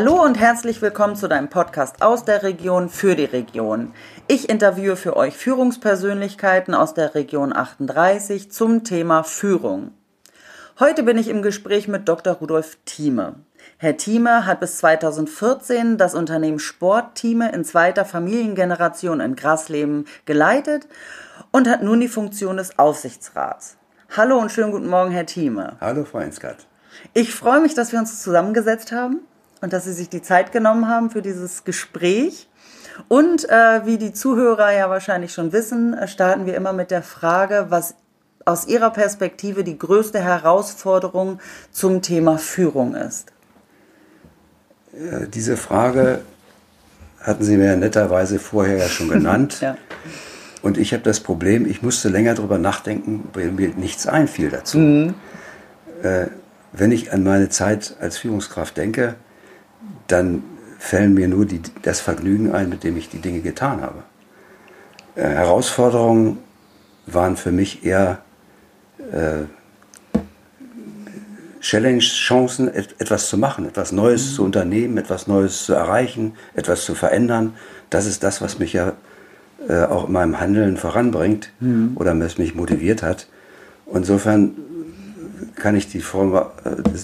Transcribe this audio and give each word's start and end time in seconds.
Hallo 0.00 0.22
und 0.22 0.38
herzlich 0.38 0.80
willkommen 0.80 1.16
zu 1.16 1.26
deinem 1.26 1.48
Podcast 1.48 2.02
aus 2.02 2.24
der 2.24 2.44
Region 2.44 2.88
für 2.88 3.16
die 3.16 3.24
Region. 3.24 3.92
Ich 4.28 4.48
interviewe 4.48 4.94
für 4.94 5.16
euch 5.16 5.36
Führungspersönlichkeiten 5.36 6.72
aus 6.72 6.94
der 6.94 7.16
Region 7.16 7.52
38 7.52 8.52
zum 8.52 8.84
Thema 8.84 9.24
Führung. 9.24 9.90
Heute 10.78 11.02
bin 11.02 11.18
ich 11.18 11.26
im 11.26 11.42
Gespräch 11.42 11.88
mit 11.88 12.08
Dr. 12.08 12.34
Rudolf 12.34 12.78
Thieme. 12.84 13.40
Herr 13.78 13.96
Thieme 13.96 14.46
hat 14.46 14.60
bis 14.60 14.78
2014 14.78 15.98
das 15.98 16.14
Unternehmen 16.14 16.60
Sportteame 16.60 17.50
in 17.50 17.64
zweiter 17.64 18.04
Familiengeneration 18.04 19.18
in 19.18 19.34
Grasleben 19.34 20.04
geleitet 20.26 20.86
und 21.50 21.68
hat 21.68 21.82
nun 21.82 21.98
die 21.98 22.06
Funktion 22.06 22.58
des 22.58 22.78
Aufsichtsrats. 22.78 23.76
Hallo 24.16 24.38
und 24.38 24.52
schönen 24.52 24.70
guten 24.70 24.88
Morgen, 24.88 25.10
Herr 25.10 25.26
Thieme. 25.26 25.76
Hallo, 25.80 26.04
Frau 26.04 26.20
Inskat. 26.20 26.68
Ich 27.14 27.34
freue 27.34 27.60
mich, 27.60 27.74
dass 27.74 27.90
wir 27.90 27.98
uns 27.98 28.22
zusammengesetzt 28.22 28.92
haben 28.92 29.22
und 29.60 29.72
dass 29.72 29.84
Sie 29.84 29.92
sich 29.92 30.08
die 30.08 30.22
Zeit 30.22 30.52
genommen 30.52 30.88
haben 30.88 31.10
für 31.10 31.22
dieses 31.22 31.64
Gespräch. 31.64 32.48
Und 33.06 33.48
äh, 33.48 33.86
wie 33.86 33.98
die 33.98 34.12
Zuhörer 34.12 34.72
ja 34.72 34.90
wahrscheinlich 34.90 35.32
schon 35.32 35.52
wissen, 35.52 35.94
äh, 35.94 36.08
starten 36.08 36.46
wir 36.46 36.56
immer 36.56 36.72
mit 36.72 36.90
der 36.90 37.02
Frage, 37.02 37.66
was 37.68 37.94
aus 38.44 38.66
Ihrer 38.66 38.90
Perspektive 38.90 39.62
die 39.62 39.78
größte 39.78 40.20
Herausforderung 40.20 41.38
zum 41.70 42.02
Thema 42.02 42.38
Führung 42.38 42.94
ist. 42.94 43.32
Äh, 44.94 45.28
diese 45.28 45.56
Frage 45.56 46.22
hatten 47.20 47.44
Sie 47.44 47.56
mir 47.56 47.76
netterweise 47.76 48.38
vorher 48.38 48.78
ja 48.78 48.88
schon 48.88 49.08
genannt. 49.08 49.58
ja. 49.60 49.76
Und 50.62 50.76
ich 50.76 50.92
habe 50.92 51.02
das 51.02 51.20
Problem, 51.20 51.66
ich 51.66 51.82
musste 51.82 52.08
länger 52.08 52.34
darüber 52.34 52.58
nachdenken, 52.58 53.28
weil 53.32 53.52
mir 53.52 53.68
nichts 53.76 54.06
einfiel 54.06 54.50
dazu. 54.50 54.78
Mhm. 54.78 55.14
Äh, 56.02 56.26
wenn 56.72 56.92
ich 56.92 57.12
an 57.12 57.22
meine 57.22 57.48
Zeit 57.48 57.96
als 58.00 58.18
Führungskraft 58.18 58.76
denke, 58.76 59.14
dann 60.06 60.42
fällen 60.78 61.14
mir 61.14 61.28
nur 61.28 61.44
die, 61.46 61.60
das 61.82 62.00
Vergnügen 62.00 62.52
ein, 62.52 62.68
mit 62.68 62.84
dem 62.84 62.96
ich 62.96 63.08
die 63.08 63.18
Dinge 63.18 63.40
getan 63.40 63.82
habe. 63.82 64.02
Äh, 65.14 65.22
Herausforderungen 65.22 66.38
waren 67.06 67.36
für 67.36 67.52
mich 67.52 67.84
eher 67.84 68.22
äh, 69.12 69.44
Challenge, 71.60 71.98
Chancen, 71.98 72.72
et, 72.72 72.94
etwas 73.00 73.28
zu 73.28 73.36
machen, 73.36 73.66
etwas 73.66 73.92
Neues 73.92 74.30
mhm. 74.30 74.34
zu 74.34 74.44
unternehmen, 74.44 74.98
etwas 74.98 75.26
Neues 75.26 75.64
zu 75.64 75.74
erreichen, 75.74 76.34
etwas 76.54 76.84
zu 76.84 76.94
verändern. 76.94 77.54
Das 77.90 78.06
ist 78.06 78.22
das, 78.22 78.40
was 78.40 78.58
mich 78.58 78.72
ja 78.72 78.92
äh, 79.68 79.82
auch 79.82 80.06
in 80.06 80.12
meinem 80.12 80.38
Handeln 80.38 80.76
voranbringt 80.76 81.50
mhm. 81.60 81.92
oder 81.96 82.18
was 82.20 82.38
mich 82.38 82.54
motiviert 82.54 83.02
hat. 83.02 83.26
Insofern 83.92 84.54
kann 85.56 85.74
ich 85.74 85.88
die 85.88 86.00
Form, 86.00 86.34
äh, 86.34 86.42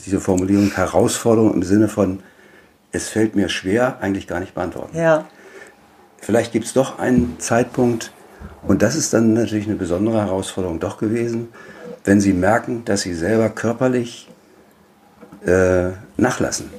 diese 0.06 0.20
Formulierung 0.20 0.70
Herausforderung 0.70 1.55
im 1.55 1.62
Sinne 1.62 1.89
von 1.89 2.20
es 2.94 3.08
fällt 3.08 3.34
mir 3.34 3.48
schwer, 3.48 3.98
eigentlich 4.00 4.26
gar 4.26 4.40
nicht 4.40 4.54
beantworten. 4.54 4.96
Ja. 4.96 5.26
Vielleicht 6.18 6.52
gibt 6.52 6.66
es 6.66 6.72
doch 6.72 6.98
einen 6.98 7.36
Zeitpunkt, 7.38 8.12
und 8.66 8.82
das 8.82 8.94
ist 8.94 9.12
dann 9.12 9.34
natürlich 9.34 9.66
eine 9.66 9.76
besondere 9.76 10.20
Herausforderung 10.20 10.80
doch 10.80 10.98
gewesen, 10.98 11.48
wenn 12.04 12.20
Sie 12.20 12.32
merken, 12.32 12.84
dass 12.84 13.02
Sie 13.02 13.14
selber 13.14 13.50
körperlich 13.50 14.28
äh, 15.44 15.90
nachlassen. 16.16 16.70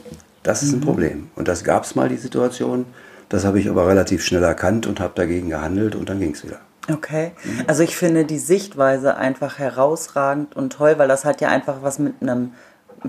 Das 0.41 0.63
ist 0.63 0.73
ein 0.73 0.79
mhm. 0.79 0.85
Problem. 0.85 1.29
Und 1.35 1.47
das 1.47 1.63
gab 1.63 1.83
es 1.83 1.95
mal, 1.95 2.09
die 2.09 2.17
Situation. 2.17 2.85
Das 3.29 3.43
habe 3.43 3.59
ich 3.59 3.69
aber 3.69 3.87
relativ 3.87 4.23
schnell 4.23 4.43
erkannt 4.43 4.87
und 4.87 4.99
habe 4.99 5.13
dagegen 5.15 5.49
gehandelt 5.49 5.95
und 5.95 6.09
dann 6.09 6.19
ging 6.19 6.33
es 6.33 6.43
wieder. 6.43 6.59
Okay. 6.91 7.31
Also 7.65 7.83
ich 7.83 7.97
finde 7.97 8.25
die 8.25 8.37
Sichtweise 8.37 9.17
einfach 9.17 9.57
herausragend 9.57 10.55
und 10.55 10.73
toll, 10.73 10.95
weil 10.97 11.07
das 11.07 11.25
hat 11.25 11.41
ja 11.41 11.49
einfach 11.49 11.77
was 11.81 11.97
mit 11.97 12.15
einem 12.21 12.51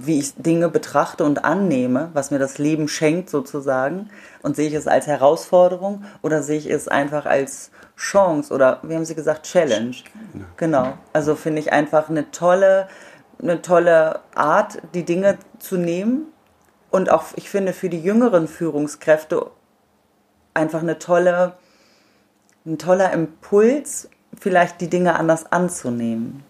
wie 0.04 0.18
ich 0.18 0.34
Dinge 0.34 0.68
betrachte 0.68 1.24
und 1.24 1.44
annehme, 1.44 2.10
was 2.12 2.30
mir 2.30 2.38
das 2.38 2.58
Leben 2.58 2.88
schenkt 2.88 3.30
sozusagen. 3.30 4.10
Und 4.42 4.56
sehe 4.56 4.68
ich 4.68 4.74
es 4.74 4.86
als 4.86 5.06
Herausforderung 5.06 6.04
oder 6.22 6.42
sehe 6.42 6.58
ich 6.58 6.70
es 6.70 6.88
einfach 6.88 7.26
als 7.26 7.70
Chance 7.96 8.52
oder, 8.52 8.80
wie 8.82 8.94
haben 8.94 9.04
Sie 9.04 9.14
gesagt, 9.14 9.46
Challenge? 9.46 9.96
Genau. 10.56 10.94
Also 11.12 11.34
finde 11.34 11.60
ich 11.60 11.72
einfach 11.72 12.10
eine 12.10 12.30
tolle, 12.30 12.88
eine 13.40 13.62
tolle 13.62 14.20
Art, 14.34 14.78
die 14.94 15.04
Dinge 15.04 15.38
zu 15.58 15.76
nehmen. 15.76 16.26
Und 16.90 17.10
auch, 17.10 17.24
ich 17.36 17.48
finde, 17.48 17.72
für 17.72 17.88
die 17.88 18.00
jüngeren 18.00 18.48
Führungskräfte 18.48 19.50
einfach 20.52 20.82
eine 20.82 20.98
tolle, 20.98 21.54
ein 22.66 22.78
toller 22.78 23.12
Impuls, 23.12 24.10
vielleicht 24.38 24.80
die 24.80 24.88
Dinge 24.88 25.18
anders 25.18 25.50
anzunehmen 25.50 26.44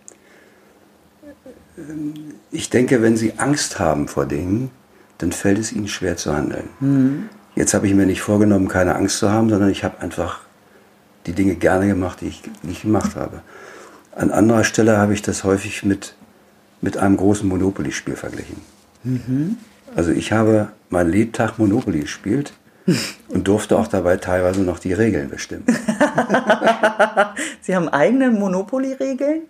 ich 2.50 2.70
denke, 2.70 3.02
wenn 3.02 3.16
Sie 3.16 3.34
Angst 3.38 3.78
haben 3.78 4.08
vor 4.08 4.26
Dingen, 4.26 4.70
dann 5.18 5.32
fällt 5.32 5.58
es 5.58 5.72
Ihnen 5.72 5.88
schwer 5.88 6.16
zu 6.16 6.34
handeln. 6.34 6.68
Mhm. 6.80 7.28
Jetzt 7.54 7.74
habe 7.74 7.86
ich 7.86 7.94
mir 7.94 8.06
nicht 8.06 8.20
vorgenommen, 8.20 8.68
keine 8.68 8.94
Angst 8.96 9.18
zu 9.18 9.30
haben, 9.30 9.48
sondern 9.48 9.70
ich 9.70 9.84
habe 9.84 10.00
einfach 10.00 10.40
die 11.26 11.32
Dinge 11.32 11.54
gerne 11.54 11.86
gemacht, 11.86 12.20
die 12.20 12.28
ich, 12.28 12.42
ich 12.68 12.82
gemacht 12.82 13.16
habe. 13.16 13.40
An 14.14 14.30
anderer 14.30 14.64
Stelle 14.64 14.98
habe 14.98 15.14
ich 15.14 15.22
das 15.22 15.44
häufig 15.44 15.84
mit, 15.84 16.14
mit 16.80 16.96
einem 16.96 17.16
großen 17.16 17.48
Monopoly-Spiel 17.48 18.16
verglichen. 18.16 18.56
Mhm. 19.04 19.56
Also 19.94 20.10
ich 20.12 20.32
habe 20.32 20.68
mein 20.90 21.08
Lebtag 21.08 21.58
Monopoly 21.58 22.00
gespielt 22.00 22.52
und 23.28 23.48
durfte 23.48 23.78
auch 23.78 23.88
dabei 23.88 24.16
teilweise 24.16 24.62
noch 24.62 24.78
die 24.78 24.92
Regeln 24.92 25.30
bestimmen. 25.30 25.64
Sie 27.60 27.74
haben 27.74 27.88
eigene 27.88 28.30
Monopoly-Regeln? 28.30 29.42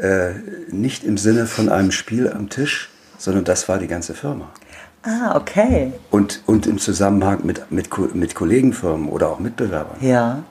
Äh, 0.00 0.30
nicht 0.70 1.04
im 1.04 1.16
Sinne 1.16 1.46
von 1.46 1.68
einem 1.68 1.90
Spiel 1.90 2.30
am 2.30 2.50
Tisch, 2.50 2.90
sondern 3.18 3.44
das 3.44 3.68
war 3.68 3.78
die 3.78 3.86
ganze 3.86 4.14
Firma. 4.14 4.50
Ah, 5.02 5.36
okay. 5.36 5.92
Und, 6.10 6.42
und 6.46 6.66
im 6.66 6.78
Zusammenhang 6.78 7.40
mit, 7.44 7.70
mit, 7.70 8.14
mit 8.14 8.34
Kollegenfirmen 8.34 9.08
oder 9.08 9.28
auch 9.30 9.38
Mitbewerbern. 9.38 9.96
Ja. 10.00 10.42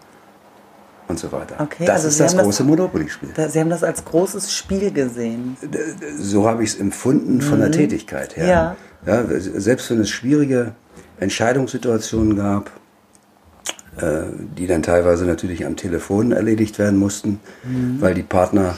Und 1.08 1.20
so 1.20 1.32
weiter. 1.32 1.58
Okay, 1.60 1.86
das 1.86 1.98
also 1.98 2.08
ist 2.08 2.18
Sie 2.18 2.24
das 2.24 2.38
große 2.38 2.64
Monopoly-Spiel. 2.64 3.30
Sie 3.50 3.60
haben 3.60 3.70
das 3.70 3.84
als 3.84 4.04
großes 4.04 4.52
Spiel 4.52 4.92
gesehen. 4.92 5.56
So 6.18 6.50
habe 6.50 6.64
ich 6.64 6.72
es 6.72 6.80
empfunden 6.80 7.42
von 7.42 7.58
mhm. 7.58 7.64
der 7.64 7.72
Tätigkeit 7.72 8.36
her. 8.38 8.48
Ja. 8.48 8.76
ja. 9.06 9.40
Selbst 9.40 9.92
wenn 9.92 10.00
es 10.00 10.10
schwierige 10.10 10.74
Entscheidungssituationen 11.20 12.36
gab, 12.36 12.72
äh, 13.98 14.24
die 14.58 14.66
dann 14.66 14.82
teilweise 14.82 15.26
natürlich 15.26 15.66
am 15.66 15.76
Telefon 15.76 16.32
erledigt 16.32 16.80
werden 16.80 16.98
mussten, 16.98 17.40
mhm. 17.64 17.98
weil 18.00 18.16
die 18.16 18.24
Partner 18.24 18.76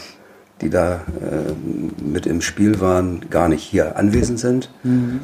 die 0.61 0.69
da 0.69 0.95
äh, 0.95 2.03
mit 2.03 2.25
im 2.25 2.41
Spiel 2.41 2.79
waren, 2.79 3.29
gar 3.29 3.47
nicht 3.47 3.63
hier 3.63 3.97
anwesend 3.97 4.39
sind. 4.39 4.69
Mhm. 4.83 5.21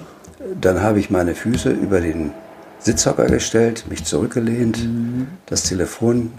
Dann 0.59 0.81
habe 0.81 0.99
ich 0.99 1.09
meine 1.09 1.35
Füße 1.35 1.71
über 1.71 2.01
den 2.01 2.31
Sitzhocker 2.79 3.25
gestellt, 3.25 3.85
mich 3.89 4.03
zurückgelehnt, 4.03 4.83
mhm. 4.83 5.27
das 5.45 5.63
Telefon, 5.63 6.33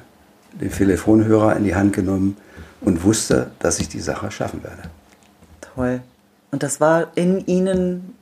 den 0.61 0.71
Telefonhörer 0.71 1.57
in 1.57 1.65
die 1.65 1.75
Hand 1.75 1.95
genommen 1.95 2.37
und 2.81 3.03
wusste, 3.03 3.51
dass 3.59 3.81
ich 3.81 3.89
die 3.89 4.01
Sache 4.01 4.31
schaffen 4.31 4.63
werde. 4.63 4.83
Toll. 5.75 6.01
Und 6.51 6.63
das 6.63 6.81
war 6.81 7.09
in 7.17 7.45
Ihnen, 7.47 8.15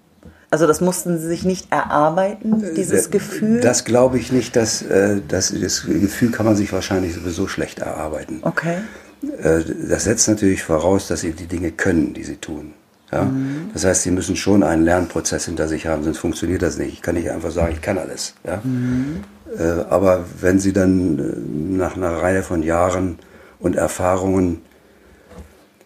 also 0.50 0.66
das 0.66 0.80
mussten 0.80 1.18
Sie 1.18 1.26
sich 1.26 1.44
nicht 1.44 1.70
erarbeiten, 1.70 2.62
äh, 2.62 2.74
dieses 2.74 3.10
Gefühl? 3.10 3.60
Das 3.60 3.84
glaube 3.84 4.18
ich 4.18 4.32
nicht, 4.32 4.56
dass, 4.56 4.82
äh, 4.82 5.20
dass 5.26 5.52
das 5.52 5.84
Gefühl 5.84 6.30
kann 6.30 6.46
man 6.46 6.56
sich 6.56 6.72
wahrscheinlich 6.72 7.14
sowieso 7.14 7.48
schlecht 7.48 7.80
erarbeiten. 7.80 8.38
Okay. 8.42 8.78
Äh, 9.22 9.62
das 9.88 10.04
setzt 10.04 10.28
natürlich 10.28 10.62
voraus, 10.62 11.08
dass 11.08 11.20
sie 11.20 11.32
die 11.32 11.46
Dinge 11.46 11.72
können, 11.72 12.14
die 12.14 12.24
sie 12.24 12.36
tun. 12.36 12.74
Ja? 13.12 13.24
Mhm. 13.24 13.70
Das 13.72 13.84
heißt, 13.84 14.02
sie 14.02 14.10
müssen 14.10 14.36
schon 14.36 14.62
einen 14.62 14.84
Lernprozess 14.84 15.44
hinter 15.44 15.68
sich 15.68 15.86
haben, 15.86 16.02
sonst 16.02 16.18
funktioniert 16.18 16.62
das 16.62 16.78
nicht. 16.78 16.92
Ich 16.94 17.02
kann 17.02 17.14
nicht 17.14 17.30
einfach 17.30 17.50
sagen, 17.50 17.72
ich 17.72 17.82
kann 17.82 17.98
alles. 17.98 18.34
Ja? 18.44 18.60
Mhm. 18.62 19.22
Äh, 19.58 19.62
aber 19.88 20.24
wenn 20.40 20.58
sie 20.58 20.72
dann 20.72 21.18
äh, 21.18 21.76
nach 21.76 21.96
einer 21.96 22.22
Reihe 22.22 22.42
von 22.42 22.62
Jahren 22.62 23.18
und 23.60 23.76
Erfahrungen 23.76 24.62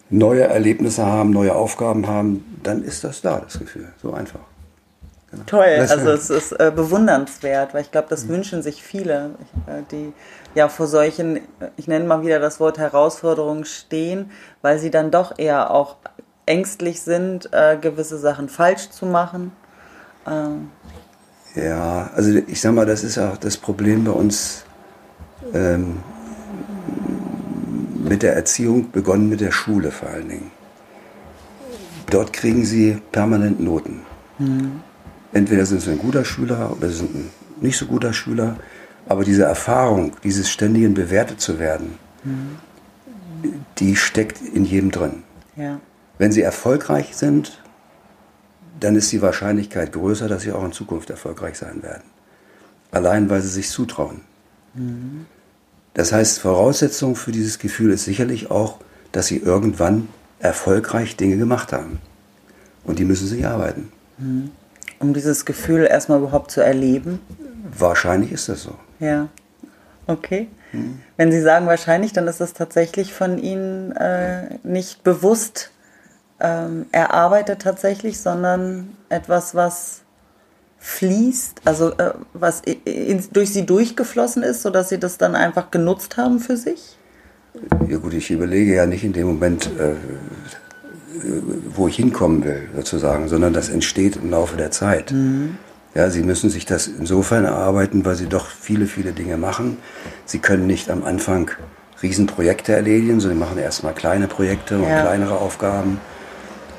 neue 0.09 0.45
Erlebnisse 0.45 1.05
haben, 1.05 1.31
neue 1.31 1.55
Aufgaben 1.55 2.07
haben, 2.07 2.45
dann 2.63 2.85
ist 2.85 3.05
das 3.05 3.21
da, 3.23 3.41
das 3.41 3.59
Gefühl. 3.59 3.89
So 4.01 4.13
einfach. 4.13 4.41
Genau. 5.33 5.43
Toll, 5.47 5.65
also 5.81 6.11
es 6.11 6.31
ist 6.31 6.53
äh, 6.53 6.73
bewundernswert, 6.75 7.75
weil 7.75 7.83
ich 7.83 7.91
glaube, 7.91 8.07
das 8.09 8.25
mhm. 8.25 8.29
wünschen 8.29 8.63
sich 8.63 8.83
viele, 8.83 9.31
die 9.91 10.13
ja 10.57 10.69
vor 10.69 10.87
solchen, 10.87 11.41
ich 11.77 11.87
nenne 11.87 12.07
mal 12.07 12.23
wieder 12.23 12.41
das 12.41 12.61
Wort 12.61 12.79
Herausforderungen 12.79 13.67
stehen, 13.67 14.31
weil 14.63 14.79
sie 14.79 14.91
dann 14.91 15.11
doch 15.11 15.39
eher 15.39 15.71
auch 15.71 15.97
ängstlich 16.47 17.03
sind, 17.03 17.51
äh, 17.53 17.77
gewisse 17.79 18.17
Sachen 18.17 18.49
falsch 18.49 18.89
zu 18.89 19.05
machen. 19.05 19.53
Ähm. 20.27 20.71
Ja, 21.55 22.11
also 22.15 22.31
ich 22.47 22.61
sag 22.61 22.73
mal, 22.73 22.87
das 22.87 23.05
ist 23.05 23.19
auch 23.19 23.37
das 23.37 23.59
Problem 23.59 24.05
bei 24.05 24.13
uns 24.13 24.65
ähm, 25.53 25.99
mit 28.03 28.23
der 28.23 28.35
Erziehung, 28.35 28.91
begonnen 28.91 29.29
mit 29.29 29.43
der 29.43 29.53
Schule 29.53 29.91
vor 29.91 30.09
allen 30.09 30.29
Dingen. 30.29 30.51
Dort 32.09 32.33
kriegen 32.33 32.65
sie 32.65 33.03
permanent 33.13 33.61
Noten. 33.61 34.03
Mhm. 34.39 34.81
Entweder 35.35 35.67
sind 35.67 35.83
sie 35.83 35.91
ein 35.91 35.99
guter 35.99 36.25
Schüler 36.25 36.73
oder 36.75 36.89
sie 36.89 36.97
sind 36.97 37.15
ein 37.15 37.31
nicht 37.61 37.77
so 37.77 37.87
guter 37.87 38.15
Schüler. 38.15 38.57
Aber 39.07 39.25
diese 39.25 39.45
Erfahrung, 39.45 40.13
dieses 40.25 40.51
ständigen 40.51 40.95
bewertet 40.95 41.41
zu 41.41 41.59
werden, 41.59 41.99
mhm. 42.25 42.59
die 43.79 43.97
steckt 43.97 44.41
in 44.43 44.65
jedem 44.65 44.91
drin. 44.91 45.23
Ja. 45.57 45.81
Wenn 46.19 46.33
sie 46.33 46.43
erfolgreich 46.43 47.17
sind, 47.17 47.63
dann 48.81 48.97
ist 48.97 49.11
die 49.13 49.23
Wahrscheinlichkeit 49.23 49.93
größer, 49.93 50.29
dass 50.29 50.43
sie 50.43 50.53
auch 50.53 50.65
in 50.65 50.73
Zukunft 50.73 51.11
erfolgreich 51.11 51.57
sein 51.57 51.83
werden. 51.83 52.03
Allein 52.91 53.31
weil 53.31 53.43
sie 53.43 53.49
sich 53.49 53.69
zutrauen. 53.69 54.23
Mhm. 54.75 55.27
Das 55.95 56.13
heißt, 56.13 56.41
Voraussetzung 56.41 57.17
für 57.17 57.33
dieses 57.33 57.59
Gefühl 57.59 57.93
ist 57.93 58.05
sicherlich 58.05 58.51
auch, 58.51 58.79
dass 59.13 59.29
sie 59.29 59.39
irgendwann 59.39 60.09
erfolgreich 60.41 61.17
Dinge 61.17 61.39
gemacht 61.39 61.73
haben. 61.73 62.01
Und 62.85 62.99
die 62.99 63.05
müssen 63.05 63.27
sich 63.27 63.47
arbeiten. 63.47 63.91
Mhm. 64.19 64.51
Um 64.99 65.15
dieses 65.15 65.45
Gefühl 65.45 65.87
erstmal 65.87 66.19
überhaupt 66.19 66.51
zu 66.51 66.63
erleben? 66.63 67.21
Wahrscheinlich 67.77 68.33
ist 68.33 68.49
das 68.49 68.63
so. 68.63 68.75
Ja. 69.01 69.29
Okay. 70.07 70.49
Mhm. 70.73 71.01
Wenn 71.17 71.33
Sie 71.33 71.41
sagen 71.41 71.67
wahrscheinlich, 71.67 72.13
dann 72.13 72.29
ist 72.29 72.41
das 72.41 72.53
tatsächlich 72.53 73.13
von 73.13 73.39
Ihnen 73.39 73.93
äh, 73.93 74.59
nicht 74.63 75.03
bewusst 75.05 75.71
ähm, 76.41 76.87
erarbeitet 76.93 77.63
tatsächlich, 77.63 78.21
sondern 78.21 78.97
etwas, 79.09 79.55
was 79.55 80.03
fließt, 80.79 81.63
also 81.65 81.93
äh, 81.93 82.13
was 82.33 82.61
in, 82.61 83.25
durch 83.33 83.53
Sie 83.53 83.67
durchgeflossen 83.67 84.43
ist, 84.43 84.63
sodass 84.63 84.91
Sie 84.91 84.99
das 84.99 85.19
dann 85.19 85.35
einfach 85.35 85.71
genutzt 85.71 86.17
haben 86.17 86.39
für 86.39 86.57
sich? 86.57 86.97
Ja 87.89 87.97
gut, 87.99 88.15
ich 88.15 88.31
überlege 88.31 88.75
ja 88.75 88.87
nicht 88.87 89.03
in 89.03 89.13
dem 89.13 89.27
Moment, 89.27 89.67
äh, 89.79 89.95
wo 91.75 91.89
ich 91.89 91.97
hinkommen 91.97 92.45
will, 92.45 92.69
sozusagen, 92.77 93.29
sondern 93.29 93.55
das 93.55 93.71
entsteht 93.71 94.17
im 94.17 94.31
Laufe 94.31 94.57
der 94.57 94.71
Zeit. 94.71 95.13
Mhm. 95.13 95.57
Ja, 95.97 96.11
Sie 96.11 96.23
müssen 96.23 96.51
sich 96.51 96.67
das 96.67 96.89
insofern 96.89 97.47
erarbeiten, 97.47 98.05
weil 98.05 98.17
Sie 98.17 98.27
doch 98.27 98.49
viele, 98.49 98.85
viele 98.87 99.13
Dinge 99.13 99.39
machen. 99.39 99.79
Sie 100.27 100.41
können 100.41 100.67
nicht 100.67 100.91
am 100.91 101.05
Anfang 101.05 101.51
Riesenprojekte 102.03 102.75
erledigen, 102.75 103.19
sondern 103.19 103.39
machen 103.39 103.57
erstmal 103.57 103.95
kleine 103.95 104.29
Projekte 104.29 104.77
und 104.77 104.83
ja. 104.83 105.01
kleinere 105.01 105.39
Aufgaben. 105.39 105.99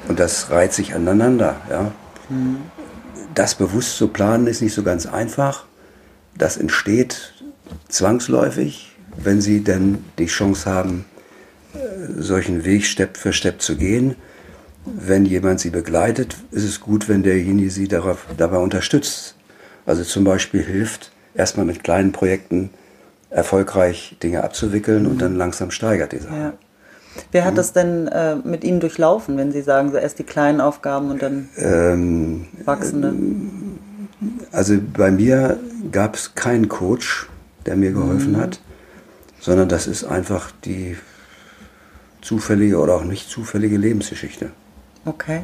Und 0.07 0.19
das 0.19 0.51
reiht 0.51 0.71
sich 0.71 0.93
aneinander. 0.93 1.55
Ja. 1.67 1.91
Mhm. 2.29 2.57
Das 3.33 3.55
bewusst 3.55 3.97
zu 3.97 4.07
planen 4.07 4.45
ist 4.45 4.61
nicht 4.61 4.75
so 4.75 4.83
ganz 4.83 5.07
einfach. 5.07 5.65
Das 6.37 6.55
entsteht 6.57 7.33
zwangsläufig, 7.89 8.95
wenn 9.17 9.41
Sie 9.41 9.63
denn 9.63 10.05
die 10.19 10.27
Chance 10.27 10.69
haben, 10.69 11.05
äh, 11.73 12.21
solchen 12.21 12.65
Weg 12.65 12.85
Step 12.85 13.17
für 13.17 13.33
Step 13.33 13.63
zu 13.63 13.77
gehen 13.77 14.15
wenn 14.95 15.25
jemand 15.25 15.59
sie 15.59 15.69
begleitet, 15.69 16.35
ist 16.51 16.63
es 16.63 16.79
gut, 16.79 17.09
wenn 17.09 17.23
derjenige 17.23 17.69
sie 17.69 17.87
darauf, 17.87 18.25
dabei 18.37 18.57
unterstützt. 18.57 19.35
Also 19.85 20.03
zum 20.03 20.23
Beispiel 20.23 20.63
hilft, 20.63 21.11
erstmal 21.33 21.65
mit 21.65 21.83
kleinen 21.83 22.11
Projekten 22.11 22.69
erfolgreich 23.29 24.17
Dinge 24.21 24.43
abzuwickeln 24.43 25.03
mhm. 25.03 25.11
und 25.11 25.21
dann 25.21 25.35
langsam 25.35 25.71
steigert 25.71 26.11
die 26.11 26.19
Sache. 26.19 26.35
Ja. 26.35 26.53
Wer 27.31 27.45
hat 27.45 27.53
mhm. 27.53 27.57
das 27.57 27.73
denn 27.73 28.07
äh, 28.07 28.35
mit 28.35 28.63
Ihnen 28.63 28.79
durchlaufen, 28.79 29.37
wenn 29.37 29.51
Sie 29.51 29.61
sagen, 29.61 29.91
so 29.91 29.97
erst 29.97 30.19
die 30.19 30.23
kleinen 30.23 30.61
Aufgaben 30.61 31.11
und 31.11 31.21
dann 31.21 31.49
ähm, 31.57 32.47
wachsende? 32.63 33.13
Also 34.51 34.77
bei 34.93 35.11
mir 35.11 35.59
gab 35.91 36.15
es 36.15 36.35
keinen 36.35 36.69
Coach, 36.69 37.27
der 37.65 37.75
mir 37.75 37.91
geholfen 37.91 38.33
mhm. 38.33 38.37
hat, 38.37 38.59
sondern 39.39 39.69
das 39.69 39.87
ist 39.87 40.03
einfach 40.03 40.51
die 40.63 40.97
zufällige 42.21 42.79
oder 42.79 42.95
auch 42.95 43.03
nicht 43.03 43.29
zufällige 43.29 43.77
Lebensgeschichte. 43.77 44.51
Okay. 45.07 45.43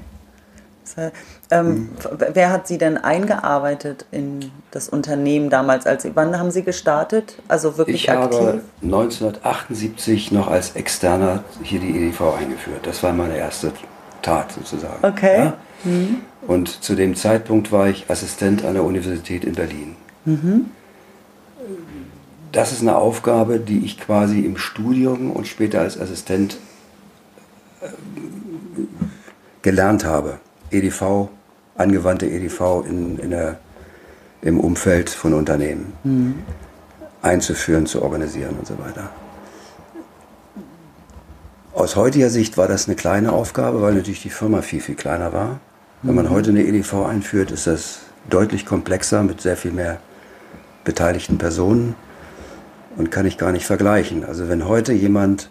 Ähm, 1.50 1.68
mhm. 1.68 1.90
Wer 2.34 2.52
hat 2.52 2.68
Sie 2.68 2.78
denn 2.78 2.98
eingearbeitet 2.98 4.06
in 4.12 4.52
das 4.72 4.90
Unternehmen 4.90 5.50
damals? 5.50 5.86
Als, 5.86 6.06
wann 6.14 6.38
haben 6.38 6.52
Sie 6.52 6.64
gestartet? 6.64 7.38
Also 7.48 7.78
wirklich 7.78 8.04
ich 8.04 8.12
aktiv? 8.12 8.40
Ich 8.40 8.46
habe 8.46 8.62
1978 8.84 10.32
noch 10.32 10.48
als 10.48 10.76
Externer 10.76 11.44
hier 11.64 11.80
die 11.80 11.90
EDV 11.90 12.36
eingeführt. 12.38 12.86
Das 12.86 13.02
war 13.02 13.14
meine 13.14 13.38
erste 13.38 13.72
Tat 14.22 14.52
sozusagen. 14.52 15.04
Okay. 15.04 15.38
Ja? 15.38 15.54
Mhm. 15.84 16.22
Und 16.48 16.84
zu 16.84 16.96
dem 16.96 17.16
Zeitpunkt 17.16 17.72
war 17.72 17.88
ich 17.88 18.10
Assistent 18.10 18.66
an 18.66 18.74
der 18.74 18.84
Universität 18.84 19.46
in 19.46 19.56
Berlin. 19.56 19.96
Mhm. 20.26 20.66
Das 22.52 22.72
ist 22.72 22.82
eine 22.82 22.96
Aufgabe, 22.98 23.60
die 23.60 23.80
ich 23.86 24.00
quasi 24.00 24.42
im 24.42 24.58
Studium 24.58 25.32
und 25.32 25.48
später 25.48 25.80
als 25.82 26.00
Assistent 26.00 26.58
äh, 27.82 27.88
gelernt 29.64 30.06
habe. 30.06 30.38
EDV, 30.70 31.30
angewandte 31.76 32.28
EDV 32.28 32.86
in, 32.88 33.18
in 33.18 33.32
der, 33.32 33.58
im 34.42 34.60
Umfeld 34.60 35.10
von 35.10 35.34
Unternehmen 35.34 35.94
mhm. 36.04 36.36
einzuführen, 37.24 37.88
zu 37.88 38.04
organisieren 38.04 38.56
und 38.60 38.68
so 38.68 38.78
weiter. 38.78 39.10
Aus 41.74 41.96
heutiger 41.96 42.30
Sicht 42.30 42.58
war 42.58 42.68
das 42.68 42.88
eine 42.88 42.96
kleine 42.96 43.32
Aufgabe, 43.32 43.82
weil 43.82 43.96
natürlich 43.96 44.22
die 44.22 44.30
Firma 44.30 44.62
viel, 44.62 44.82
viel 44.82 44.96
kleiner 44.96 45.34
war. 45.34 45.60
Wenn 46.04 46.14
man 46.14 46.26
mhm. 46.26 46.32
heute 46.32 46.52
eine 46.52 46.64
EDV 46.64 47.06
einführt, 47.06 47.52
ist 47.52 47.66
das 47.66 48.02
deutlich 48.30 48.66
komplexer 48.66 49.24
mit 49.24 49.42
sehr 49.42 49.58
viel 49.58 49.72
mehr 49.72 50.00
beteiligten 50.84 51.38
Personen 51.38 51.96
und 52.98 53.10
kann 53.10 53.26
ich 53.26 53.38
gar 53.38 53.52
nicht 53.52 53.66
vergleichen. 53.66 54.24
Also 54.26 54.50
wenn 54.50 54.68
heute 54.68 54.94
jemand 54.94 55.50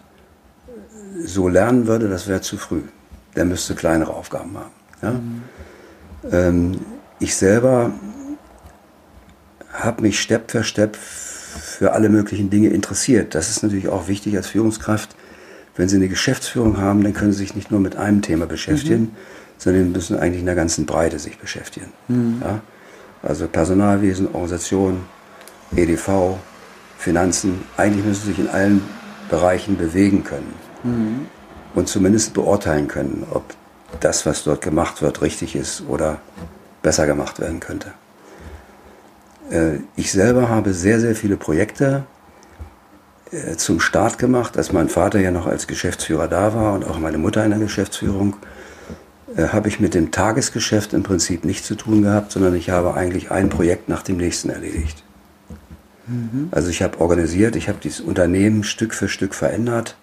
so 1.23 1.47
lernen 1.47 1.87
würde, 1.87 2.07
das 2.07 2.27
wäre 2.27 2.41
zu 2.41 2.57
früh 2.57 2.83
der 3.35 3.45
müsste 3.45 3.75
kleinere 3.75 4.13
Aufgaben 4.13 4.57
haben. 4.57 4.71
Ja? 5.01 5.11
Mhm. 5.11 5.41
Ähm, 6.31 6.79
ich 7.19 7.35
selber 7.35 7.91
habe 9.71 10.01
mich 10.01 10.19
Step 10.19 10.51
für 10.51 10.63
Step 10.63 10.95
für 10.95 11.93
alle 11.93 12.09
möglichen 12.09 12.49
Dinge 12.49 12.69
interessiert. 12.69 13.35
Das 13.35 13.49
ist 13.49 13.63
natürlich 13.63 13.87
auch 13.87 14.07
wichtig 14.07 14.35
als 14.35 14.47
Führungskraft. 14.47 15.15
Wenn 15.75 15.89
Sie 15.89 15.95
eine 15.95 16.07
Geschäftsführung 16.07 16.77
haben, 16.77 17.03
dann 17.03 17.13
können 17.13 17.31
Sie 17.31 17.39
sich 17.39 17.55
nicht 17.55 17.71
nur 17.71 17.79
mit 17.79 17.95
einem 17.95 18.21
Thema 18.21 18.45
beschäftigen, 18.45 19.01
mhm. 19.01 19.11
sondern 19.57 19.91
müssen 19.91 20.17
eigentlich 20.17 20.39
in 20.41 20.45
der 20.45 20.55
ganzen 20.55 20.85
Breite 20.85 21.19
sich 21.19 21.37
beschäftigen. 21.39 21.91
Mhm. 22.07 22.41
Ja? 22.43 22.61
Also 23.23 23.47
Personalwesen, 23.47 24.27
Organisation, 24.27 25.01
EDV, 25.75 26.37
Finanzen, 26.97 27.63
eigentlich 27.77 28.05
müssen 28.05 28.21
Sie 28.21 28.29
sich 28.29 28.39
in 28.39 28.49
allen 28.49 28.81
Bereichen 29.29 29.77
bewegen 29.77 30.23
können. 30.23 30.53
Mhm 30.83 31.27
und 31.73 31.87
zumindest 31.87 32.33
beurteilen 32.33 32.87
können, 32.87 33.25
ob 33.31 33.43
das, 33.99 34.25
was 34.25 34.43
dort 34.43 34.61
gemacht 34.61 35.01
wird, 35.01 35.21
richtig 35.21 35.55
ist 35.55 35.83
oder 35.87 36.19
besser 36.81 37.05
gemacht 37.07 37.39
werden 37.39 37.59
könnte. 37.59 37.93
Äh, 39.49 39.79
ich 39.95 40.11
selber 40.11 40.49
habe 40.49 40.73
sehr, 40.73 40.99
sehr 40.99 41.15
viele 41.15 41.37
Projekte 41.37 42.03
äh, 43.31 43.55
zum 43.55 43.79
Start 43.79 44.17
gemacht, 44.17 44.57
als 44.57 44.71
mein 44.71 44.89
Vater 44.89 45.19
ja 45.19 45.31
noch 45.31 45.47
als 45.47 45.67
Geschäftsführer 45.67 46.27
da 46.27 46.53
war 46.53 46.73
und 46.73 46.85
auch 46.85 46.99
meine 46.99 47.17
Mutter 47.17 47.43
in 47.43 47.51
der 47.51 47.59
Geschäftsführung, 47.59 48.35
äh, 49.35 49.47
habe 49.47 49.69
ich 49.69 49.79
mit 49.79 49.93
dem 49.93 50.11
Tagesgeschäft 50.11 50.93
im 50.93 51.03
Prinzip 51.03 51.45
nichts 51.45 51.67
zu 51.67 51.75
tun 51.75 52.03
gehabt, 52.03 52.31
sondern 52.31 52.55
ich 52.55 52.69
habe 52.69 52.93
eigentlich 52.93 53.31
ein 53.31 53.49
Projekt 53.49 53.89
nach 53.89 54.03
dem 54.03 54.17
nächsten 54.17 54.49
erledigt. 54.49 55.03
Mhm. 56.07 56.49
Also 56.51 56.69
ich 56.69 56.81
habe 56.81 56.99
organisiert, 56.99 57.55
ich 57.55 57.69
habe 57.69 57.79
dieses 57.81 58.01
Unternehmen 58.01 58.63
Stück 58.63 58.93
für 58.93 59.07
Stück 59.07 59.33
verändert, 59.33 59.95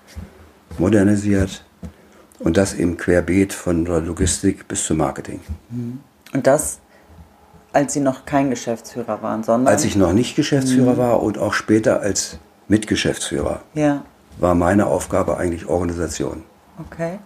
modernisiert 0.79 1.65
und 2.39 2.57
das 2.57 2.73
im 2.75 2.97
Querbeet 2.97 3.53
von 3.53 3.85
der 3.85 4.01
Logistik 4.01 4.67
bis 4.69 4.85
zum 4.85 4.99
Marketing. 4.99 5.41
Mhm. 5.71 6.01
Und 6.33 6.47
das, 6.47 6.79
als 7.73 7.93
Sie 7.93 8.01
noch 8.01 8.25
kein 8.25 8.51
Geschäftsführer 8.51 9.23
waren, 9.23 9.43
sondern? 9.43 9.73
Als 9.73 9.85
ich 9.85 9.97
noch 9.97 10.13
nicht 10.13 10.37
Geschäftsführer 10.37 10.95
mhm. 10.95 10.99
war 10.99 11.23
und 11.23 11.39
auch 11.39 11.53
später 11.53 12.01
als 12.01 12.39
Mitgeschäftsführer, 12.69 13.63
ja. 13.75 14.03
war 14.39 14.55
meine 14.55 14.87
Aufgabe 14.87 15.37
eigentlich 15.37 15.67
Organisation. 15.67 16.45
Okay. 16.79 17.19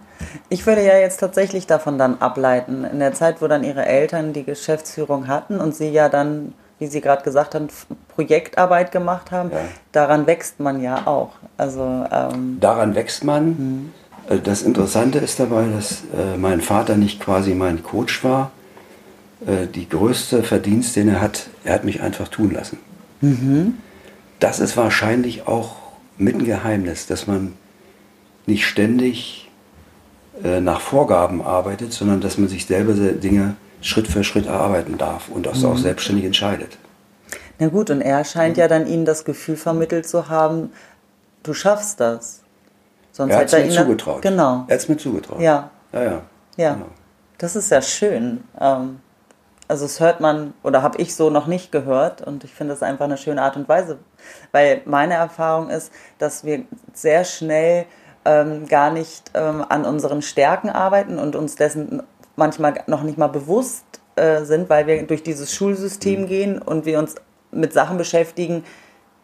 Ich 0.49 0.65
würde 0.65 0.83
ja 0.83 0.97
jetzt 0.97 1.19
tatsächlich 1.19 1.67
davon 1.67 1.97
dann 1.97 2.19
ableiten, 2.19 2.83
in 2.83 2.99
der 2.99 3.13
Zeit, 3.13 3.41
wo 3.41 3.47
dann 3.47 3.63
Ihre 3.63 3.85
Eltern 3.85 4.33
die 4.33 4.43
Geschäftsführung 4.43 5.27
hatten 5.27 5.59
und 5.59 5.75
Sie 5.75 5.89
ja 5.89 6.09
dann 6.09 6.53
wie 6.79 6.87
Sie 6.87 7.01
gerade 7.01 7.23
gesagt 7.23 7.55
haben, 7.55 7.67
Projektarbeit 8.09 8.91
gemacht 8.91 9.31
haben, 9.31 9.51
ja. 9.51 9.59
daran 9.91 10.27
wächst 10.27 10.59
man 10.59 10.81
ja 10.81 11.07
auch. 11.07 11.31
Also, 11.57 12.05
ähm 12.11 12.57
daran 12.59 12.95
wächst 12.95 13.23
man. 13.23 13.47
Mhm. 13.47 13.91
Das 14.43 14.63
Interessante 14.63 15.19
ist 15.19 15.39
dabei, 15.39 15.67
dass 15.67 16.01
äh, 16.01 16.37
mein 16.37 16.61
Vater 16.61 16.97
nicht 16.97 17.19
quasi 17.19 17.53
mein 17.53 17.83
Coach 17.83 18.23
war. 18.23 18.51
Äh, 19.45 19.67
die 19.67 19.87
größte 19.87 20.43
Verdienst, 20.43 20.95
den 20.95 21.09
er 21.09 21.21
hat, 21.21 21.47
er 21.63 21.75
hat 21.75 21.83
mich 21.83 22.01
einfach 22.01 22.27
tun 22.27 22.51
lassen. 22.51 22.79
Mhm. 23.21 23.75
Das 24.39 24.59
ist 24.59 24.75
wahrscheinlich 24.75 25.47
auch 25.47 25.75
mit 26.17 26.35
ein 26.35 26.45
Geheimnis, 26.45 27.05
dass 27.05 27.27
man 27.27 27.53
nicht 28.47 28.65
ständig 28.65 29.49
äh, 30.43 30.59
nach 30.59 30.81
Vorgaben 30.81 31.41
arbeitet, 31.41 31.93
sondern 31.93 32.21
dass 32.21 32.37
man 32.37 32.47
sich 32.47 32.65
selber 32.65 32.93
Dinge 32.93 33.55
Schritt 33.85 34.07
für 34.07 34.23
Schritt 34.23 34.47
erarbeiten 34.47 34.97
darf 34.97 35.29
und 35.29 35.45
das 35.45 35.59
mhm. 35.59 35.69
auch 35.69 35.77
selbstständig 35.77 36.25
entscheidet. 36.25 36.77
Na 37.59 37.67
gut, 37.67 37.89
und 37.89 38.01
er 38.01 38.23
scheint 38.25 38.57
mhm. 38.57 38.61
ja 38.61 38.67
dann 38.67 38.87
Ihnen 38.87 39.05
das 39.05 39.25
Gefühl 39.25 39.55
vermittelt 39.55 40.07
zu 40.07 40.27
haben, 40.27 40.71
du 41.43 41.53
schaffst 41.53 41.99
das. 41.99 42.41
Sonst 43.11 43.31
er 43.31 43.39
hat 43.39 43.53
es 43.53 43.53
mir 43.53 43.69
zugetraut. 43.69 44.21
Genau. 44.21 44.65
Er 44.67 44.73
hat 44.73 44.81
es 44.81 44.89
mir 44.89 44.97
zugetraut. 44.97 45.39
Ja. 45.39 45.69
Ja, 45.93 46.03
ja. 46.03 46.21
Ja. 46.57 46.73
Genau. 46.73 46.87
Das 47.37 47.55
ist 47.55 47.69
ja 47.69 47.81
schön. 47.81 48.43
Ähm, 48.59 48.99
also 49.67 49.85
das 49.85 49.99
hört 49.99 50.19
man 50.19 50.53
oder 50.63 50.81
habe 50.81 51.01
ich 51.01 51.15
so 51.15 51.29
noch 51.29 51.47
nicht 51.47 51.71
gehört 51.71 52.21
und 52.21 52.43
ich 52.43 52.53
finde 52.53 52.73
das 52.73 52.83
einfach 52.83 53.05
eine 53.05 53.17
schöne 53.17 53.41
Art 53.41 53.55
und 53.55 53.67
Weise, 53.67 53.99
weil 54.51 54.81
meine 54.85 55.15
Erfahrung 55.15 55.69
ist, 55.69 55.91
dass 56.19 56.43
wir 56.43 56.63
sehr 56.93 57.23
schnell 57.23 57.85
ähm, 58.25 58.67
gar 58.67 58.91
nicht 58.91 59.31
ähm, 59.33 59.65
an 59.67 59.85
unseren 59.85 60.21
Stärken 60.21 60.69
arbeiten 60.69 61.17
und 61.17 61.35
uns 61.35 61.55
dessen 61.55 62.03
manchmal 62.35 62.81
noch 62.87 63.03
nicht 63.03 63.17
mal 63.17 63.27
bewusst 63.27 63.85
äh, 64.15 64.43
sind, 64.43 64.69
weil 64.69 64.87
wir 64.87 65.03
durch 65.03 65.23
dieses 65.23 65.53
Schulsystem 65.53 66.21
mhm. 66.21 66.27
gehen 66.27 66.61
und 66.61 66.85
wir 66.85 66.99
uns 66.99 67.15
mit 67.51 67.73
Sachen 67.73 67.97
beschäftigen, 67.97 68.63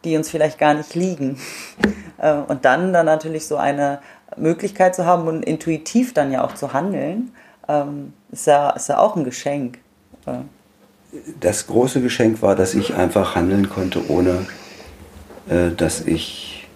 die 0.03 0.17
uns 0.17 0.29
vielleicht 0.29 0.57
gar 0.59 0.73
nicht 0.73 0.95
liegen. 0.95 1.37
Äh, 2.17 2.33
und 2.33 2.65
dann 2.65 2.93
dann 2.93 3.07
natürlich 3.07 3.47
so 3.47 3.57
eine 3.57 3.99
Möglichkeit 4.37 4.93
zu 4.93 5.07
haben 5.07 5.27
und 5.27 5.43
intuitiv 5.43 6.13
dann 6.13 6.31
ja 6.31 6.43
auch 6.43 6.53
zu 6.53 6.71
handeln, 6.71 7.31
ähm, 7.67 8.13
ist, 8.31 8.45
ja, 8.45 8.69
ist 8.69 8.89
ja 8.89 8.99
auch 8.99 9.15
ein 9.15 9.23
Geschenk. 9.23 9.79
Äh. 10.27 10.33
Das 11.39 11.65
große 11.65 11.99
Geschenk 11.99 12.43
war, 12.43 12.55
dass 12.55 12.75
ich 12.75 12.93
einfach 12.93 13.33
handeln 13.33 13.69
konnte, 13.71 14.07
ohne 14.07 14.45
äh, 15.49 15.71
dass 15.75 16.01
ich 16.01 16.67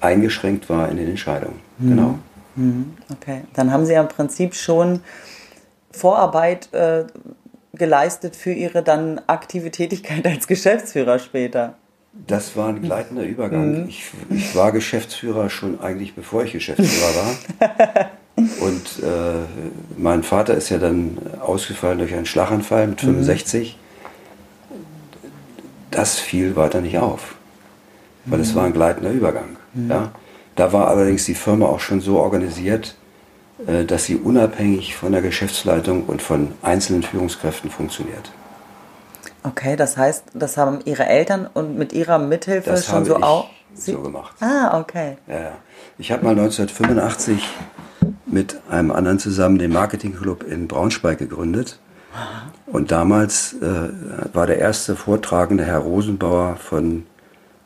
eingeschränkt 0.00 0.68
war 0.70 0.88
in 0.88 0.96
den 0.96 1.08
Entscheidungen. 1.08 1.58
Mhm. 1.78 1.88
Genau. 1.88 2.18
Mhm. 2.54 2.92
Okay, 3.10 3.42
dann 3.54 3.72
haben 3.72 3.84
Sie 3.84 3.94
ja 3.94 4.00
im 4.00 4.08
Prinzip 4.08 4.54
schon 4.54 5.00
Vorarbeit 5.92 6.72
äh, 6.72 7.04
geleistet 7.74 8.36
für 8.36 8.52
Ihre 8.52 8.82
dann 8.82 9.20
aktive 9.26 9.70
Tätigkeit 9.70 10.26
als 10.26 10.46
Geschäftsführer 10.46 11.18
später. 11.18 11.74
Das 12.26 12.56
war 12.56 12.68
ein 12.68 12.82
gleitender 12.82 13.22
Übergang. 13.22 13.82
Mhm. 13.82 13.88
Ich, 13.88 14.10
ich, 14.28 14.54
war 14.54 14.70
Geschäftsführer 14.72 15.48
schon 15.48 15.80
eigentlich 15.80 16.14
bevor 16.14 16.44
ich 16.44 16.52
Geschäftsführer 16.52 17.14
war. 17.14 18.10
Und 18.60 19.02
äh, 19.02 19.44
mein 19.96 20.22
Vater 20.22 20.54
ist 20.54 20.68
ja 20.68 20.78
dann 20.78 21.18
ausgefallen 21.40 21.98
durch 21.98 22.14
einen 22.14 22.26
Schlaganfall 22.26 22.86
mit 22.86 23.00
65. 23.00 23.76
Mhm. 23.76 24.76
Das 25.90 26.18
fiel 26.18 26.56
weiter 26.56 26.80
nicht 26.80 26.98
auf, 26.98 27.36
weil 28.26 28.38
mhm. 28.38 28.44
es 28.44 28.54
war 28.54 28.64
ein 28.64 28.72
gleitender 28.72 29.10
Übergang. 29.10 29.56
Mhm. 29.74 29.90
Ja? 29.90 30.12
Da 30.56 30.72
war 30.72 30.88
allerdings 30.88 31.24
die 31.24 31.34
Firma 31.34 31.66
auch 31.66 31.80
schon 31.80 32.00
so 32.00 32.18
organisiert, 32.18 32.94
dass 33.86 34.04
sie 34.04 34.16
unabhängig 34.16 34.96
von 34.96 35.12
der 35.12 35.22
Geschäftsleitung 35.22 36.04
und 36.04 36.22
von 36.22 36.52
einzelnen 36.62 37.02
Führungskräften 37.02 37.70
funktioniert. 37.70 38.32
Okay, 39.44 39.76
das 39.76 39.96
heißt, 39.96 40.24
das 40.34 40.56
haben 40.56 40.80
Ihre 40.84 41.06
Eltern 41.06 41.48
und 41.52 41.76
mit 41.76 41.92
Ihrer 41.92 42.18
Mithilfe 42.18 42.70
das 42.70 42.86
schon 42.86 43.04
so 43.04 43.16
auch 43.16 43.50
so 43.74 44.00
gemacht. 44.00 44.36
Ah, 44.40 44.78
okay. 44.78 45.16
Ja, 45.26 45.40
ja. 45.40 45.52
Ich 45.98 46.12
habe 46.12 46.24
mal 46.24 46.30
1985 46.30 47.42
mit 48.26 48.60
einem 48.70 48.90
anderen 48.90 49.18
zusammen 49.18 49.58
den 49.58 49.72
Marketingclub 49.72 50.44
in 50.44 50.68
Braunschweig 50.68 51.18
gegründet. 51.18 51.78
Und 52.66 52.90
damals 52.90 53.54
äh, 53.54 53.88
war 54.32 54.46
der 54.46 54.58
erste 54.58 54.96
Vortragende 54.96 55.64
Herr 55.64 55.78
Rosenbauer 55.78 56.56
von 56.56 57.06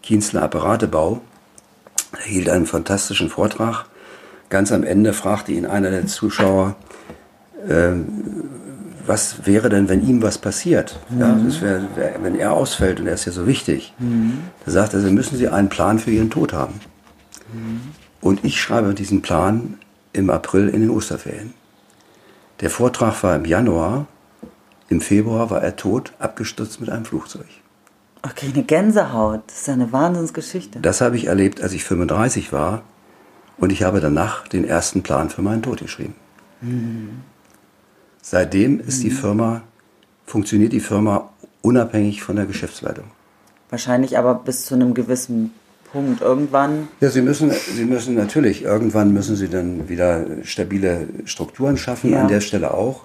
Kienzler 0.02 0.42
Apparatebau. 0.42 1.20
Er 2.12 2.24
hielt 2.24 2.48
einen 2.48 2.66
fantastischen 2.66 3.28
Vortrag. 3.28 3.86
Ganz 4.48 4.72
am 4.72 4.84
Ende 4.84 5.12
fragte 5.12 5.52
ihn 5.52 5.66
einer 5.66 5.90
der 5.90 6.06
Zuschauer, 6.06 6.76
äh, 7.68 7.92
was 9.06 9.46
wäre 9.46 9.68
denn, 9.68 9.88
wenn 9.88 10.06
ihm 10.06 10.22
was 10.22 10.38
passiert? 10.38 10.98
Mhm. 11.10 11.20
Ja, 11.20 11.60
wär, 11.60 11.82
wär, 11.94 12.14
wenn 12.22 12.34
er 12.34 12.52
ausfällt 12.52 13.00
und 13.00 13.06
er 13.06 13.14
ist 13.14 13.24
ja 13.24 13.32
so 13.32 13.46
wichtig. 13.46 13.94
Mhm. 13.98 14.38
Da 14.64 14.72
sagt 14.72 14.94
er, 14.94 15.00
müssen 15.00 15.36
Sie 15.36 15.48
einen 15.48 15.68
Plan 15.68 15.98
für 15.98 16.10
Ihren 16.10 16.30
Tod 16.30 16.52
haben. 16.52 16.80
Mhm. 17.52 17.80
Und 18.20 18.44
ich 18.44 18.60
schreibe 18.60 18.94
diesen 18.94 19.22
Plan 19.22 19.78
im 20.12 20.30
April 20.30 20.68
in 20.68 20.80
den 20.80 20.90
Osterferien. 20.90 21.54
Der 22.60 22.70
Vortrag 22.70 23.22
war 23.22 23.36
im 23.36 23.44
Januar, 23.44 24.06
im 24.88 25.00
Februar 25.00 25.50
war 25.50 25.62
er 25.62 25.76
tot, 25.76 26.12
abgestürzt 26.18 26.80
mit 26.80 26.90
einem 26.90 27.04
Flugzeug. 27.04 27.46
Okay, 28.22 28.50
eine 28.52 28.64
Gänsehaut, 28.64 29.42
das 29.46 29.60
ist 29.60 29.68
eine 29.68 29.92
Wahnsinnsgeschichte. 29.92 30.80
Das 30.80 31.00
habe 31.00 31.16
ich 31.16 31.26
erlebt, 31.26 31.60
als 31.60 31.72
ich 31.72 31.84
35 31.84 32.52
war 32.52 32.82
und 33.58 33.72
ich 33.72 33.82
habe 33.82 34.00
danach 34.00 34.48
den 34.48 34.64
ersten 34.64 35.02
Plan 35.02 35.30
für 35.30 35.42
meinen 35.42 35.62
Tod 35.62 35.80
geschrieben. 35.80 36.14
Mhm. 36.60 37.22
Seitdem 38.22 38.80
ist 38.80 39.02
die 39.02 39.10
Firma, 39.10 39.62
funktioniert 40.26 40.72
die 40.72 40.80
Firma 40.80 41.30
unabhängig 41.62 42.22
von 42.22 42.36
der 42.36 42.46
Geschäftsleitung. 42.46 43.04
Wahrscheinlich 43.70 44.18
aber 44.18 44.34
bis 44.34 44.64
zu 44.64 44.74
einem 44.74 44.94
gewissen 44.94 45.52
Punkt. 45.92 46.20
Irgendwann. 46.20 46.88
Ja, 47.00 47.10
Sie 47.10 47.22
müssen, 47.22 47.50
Sie 47.50 47.84
müssen 47.84 48.14
natürlich, 48.14 48.62
irgendwann 48.62 49.12
müssen 49.12 49.36
Sie 49.36 49.48
dann 49.48 49.88
wieder 49.88 50.26
stabile 50.42 51.08
Strukturen 51.24 51.76
schaffen, 51.76 52.12
ja. 52.12 52.22
an 52.22 52.28
der 52.28 52.40
Stelle 52.40 52.74
auch. 52.74 53.04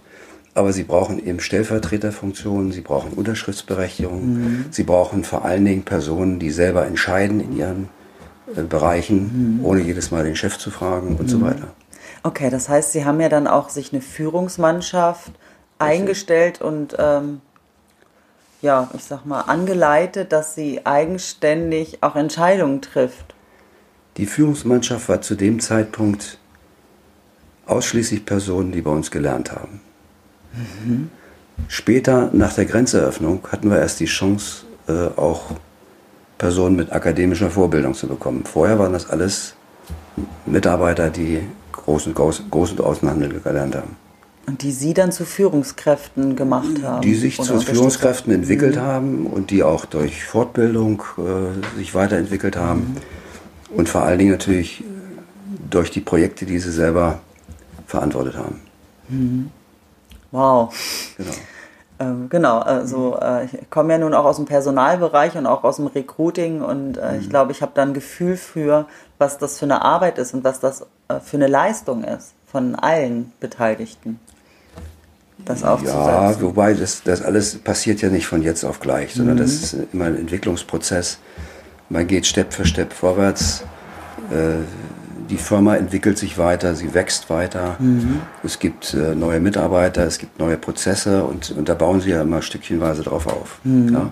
Aber 0.53 0.73
Sie 0.73 0.83
brauchen 0.83 1.25
eben 1.25 1.39
Stellvertreterfunktionen, 1.39 2.71
Sie 2.71 2.81
brauchen 2.81 3.13
Unterschriftsberechtigung, 3.13 4.33
mhm. 4.33 4.65
Sie 4.69 4.83
brauchen 4.83 5.23
vor 5.23 5.45
allen 5.45 5.63
Dingen 5.63 5.83
Personen, 5.83 6.39
die 6.39 6.51
selber 6.51 6.85
entscheiden 6.85 7.39
in 7.39 7.55
ihren 7.55 7.89
Bereichen, 8.55 9.59
mhm. 9.59 9.65
ohne 9.65 9.81
jedes 9.81 10.11
Mal 10.11 10.23
den 10.23 10.35
Chef 10.35 10.57
zu 10.57 10.71
fragen 10.71 11.15
und 11.17 11.23
mhm. 11.23 11.27
so 11.27 11.41
weiter. 11.41 11.73
Okay, 12.23 12.49
das 12.49 12.69
heißt, 12.69 12.91
Sie 12.91 13.05
haben 13.05 13.19
ja 13.19 13.29
dann 13.29 13.47
auch 13.47 13.69
sich 13.69 13.91
eine 13.93 14.01
Führungsmannschaft 14.01 15.31
eingestellt 15.79 16.61
und 16.61 16.95
ähm, 16.99 17.41
ja, 18.61 18.89
ich 18.93 19.03
sag 19.03 19.25
mal, 19.25 19.41
angeleitet, 19.41 20.31
dass 20.31 20.53
sie 20.53 20.85
eigenständig 20.85 22.03
auch 22.03 22.15
Entscheidungen 22.15 22.81
trifft. 22.81 23.33
Die 24.17 24.25
Führungsmannschaft 24.25 25.09
war 25.09 25.21
zu 25.21 25.35
dem 25.35 25.59
Zeitpunkt 25.59 26.37
ausschließlich 27.65 28.25
Personen, 28.25 28.71
die 28.71 28.81
bei 28.81 28.91
uns 28.91 29.09
gelernt 29.09 29.51
haben. 29.51 29.81
Mhm. 30.53 31.09
Später, 31.67 32.29
nach 32.33 32.53
der 32.53 32.65
Grenzeröffnung, 32.65 33.47
hatten 33.51 33.69
wir 33.69 33.79
erst 33.79 33.99
die 33.99 34.05
Chance, 34.05 34.65
äh, 34.87 35.07
auch 35.15 35.51
Personen 36.41 36.75
mit 36.75 36.91
akademischer 36.91 37.51
Vorbildung 37.51 37.93
zu 37.93 38.07
bekommen. 38.07 38.45
Vorher 38.45 38.79
waren 38.79 38.93
das 38.93 39.07
alles 39.07 39.53
Mitarbeiter, 40.47 41.11
die 41.11 41.41
Groß- 41.71 42.11
Groß, 42.13 42.45
Groß 42.49 42.71
und 42.71 42.81
Außenhandel 42.81 43.39
gelernt 43.41 43.75
haben. 43.75 43.95
Und 44.47 44.63
die 44.63 44.71
Sie 44.71 44.95
dann 44.95 45.11
zu 45.11 45.23
Führungskräften 45.23 46.35
gemacht 46.35 46.81
haben? 46.81 47.03
Die 47.03 47.13
sich 47.13 47.39
zu 47.39 47.61
Führungskräften 47.61 48.33
entwickelt 48.33 48.77
mhm. 48.77 48.81
haben 48.81 49.25
und 49.27 49.51
die 49.51 49.61
auch 49.61 49.85
durch 49.85 50.23
Fortbildung 50.23 51.03
äh, 51.19 51.77
sich 51.77 51.93
weiterentwickelt 51.93 52.57
haben. 52.57 52.95
Mhm. 53.69 53.77
Und 53.77 53.87
vor 53.87 54.01
allen 54.01 54.17
Dingen 54.17 54.31
natürlich 54.31 54.83
durch 55.69 55.91
die 55.91 56.01
Projekte, 56.01 56.47
die 56.47 56.57
sie 56.57 56.71
selber 56.71 57.19
verantwortet 57.85 58.35
haben. 58.35 58.61
Mhm. 59.09 59.51
Wow. 60.31 60.73
Genau. 61.17 61.33
Ähm, 62.01 62.29
genau, 62.29 62.59
also 62.59 63.19
äh, 63.21 63.45
ich 63.45 63.69
komme 63.69 63.93
ja 63.93 63.99
nun 63.99 64.15
auch 64.15 64.25
aus 64.25 64.37
dem 64.37 64.45
Personalbereich 64.45 65.37
und 65.37 65.45
auch 65.45 65.63
aus 65.63 65.75
dem 65.75 65.85
Recruiting 65.87 66.61
und 66.61 66.97
äh, 66.97 67.17
ich 67.17 67.27
mhm. 67.27 67.29
glaube, 67.29 67.51
ich 67.51 67.61
habe 67.61 67.73
da 67.75 67.83
ein 67.83 67.93
Gefühl 67.93 68.37
für, 68.37 68.87
was 69.19 69.37
das 69.37 69.59
für 69.59 69.65
eine 69.65 69.83
Arbeit 69.83 70.17
ist 70.17 70.33
und 70.33 70.43
was 70.43 70.59
das 70.59 70.81
äh, 71.09 71.19
für 71.19 71.37
eine 71.37 71.47
Leistung 71.47 72.03
ist 72.03 72.33
von 72.47 72.75
allen 72.75 73.31
Beteiligten. 73.39 74.19
Das 75.45 75.63
aufzusetzen. 75.63 75.99
Ja, 75.99 76.41
wobei 76.41 76.73
das, 76.73 77.03
das 77.03 77.21
alles 77.23 77.57
passiert 77.57 78.01
ja 78.01 78.09
nicht 78.09 78.27
von 78.27 78.43
jetzt 78.43 78.63
auf 78.63 78.79
gleich, 78.79 79.13
sondern 79.13 79.35
mhm. 79.35 79.41
das 79.41 79.51
ist 79.51 79.75
immer 79.91 80.05
ein 80.05 80.17
Entwicklungsprozess. 80.17 81.19
Man 81.89 82.07
geht 82.07 82.25
Step 82.25 82.53
für 82.53 82.65
Step 82.65 82.93
vorwärts. 82.93 83.63
Die 85.31 85.37
Firma 85.37 85.77
entwickelt 85.77 86.17
sich 86.17 86.37
weiter, 86.37 86.75
sie 86.75 86.93
wächst 86.93 87.29
weiter. 87.29 87.77
Mhm. 87.79 88.21
Es 88.43 88.59
gibt 88.59 88.93
äh, 88.93 89.15
neue 89.15 89.39
Mitarbeiter, 89.39 90.05
es 90.05 90.17
gibt 90.17 90.39
neue 90.39 90.57
Prozesse 90.57 91.23
und, 91.23 91.51
und 91.51 91.69
da 91.69 91.73
bauen 91.73 92.01
sie 92.01 92.09
ja 92.09 92.21
immer 92.21 92.41
stückchenweise 92.41 93.03
drauf 93.03 93.27
auf. 93.27 93.59
Mhm. 93.63 93.93
Ja? 93.93 94.11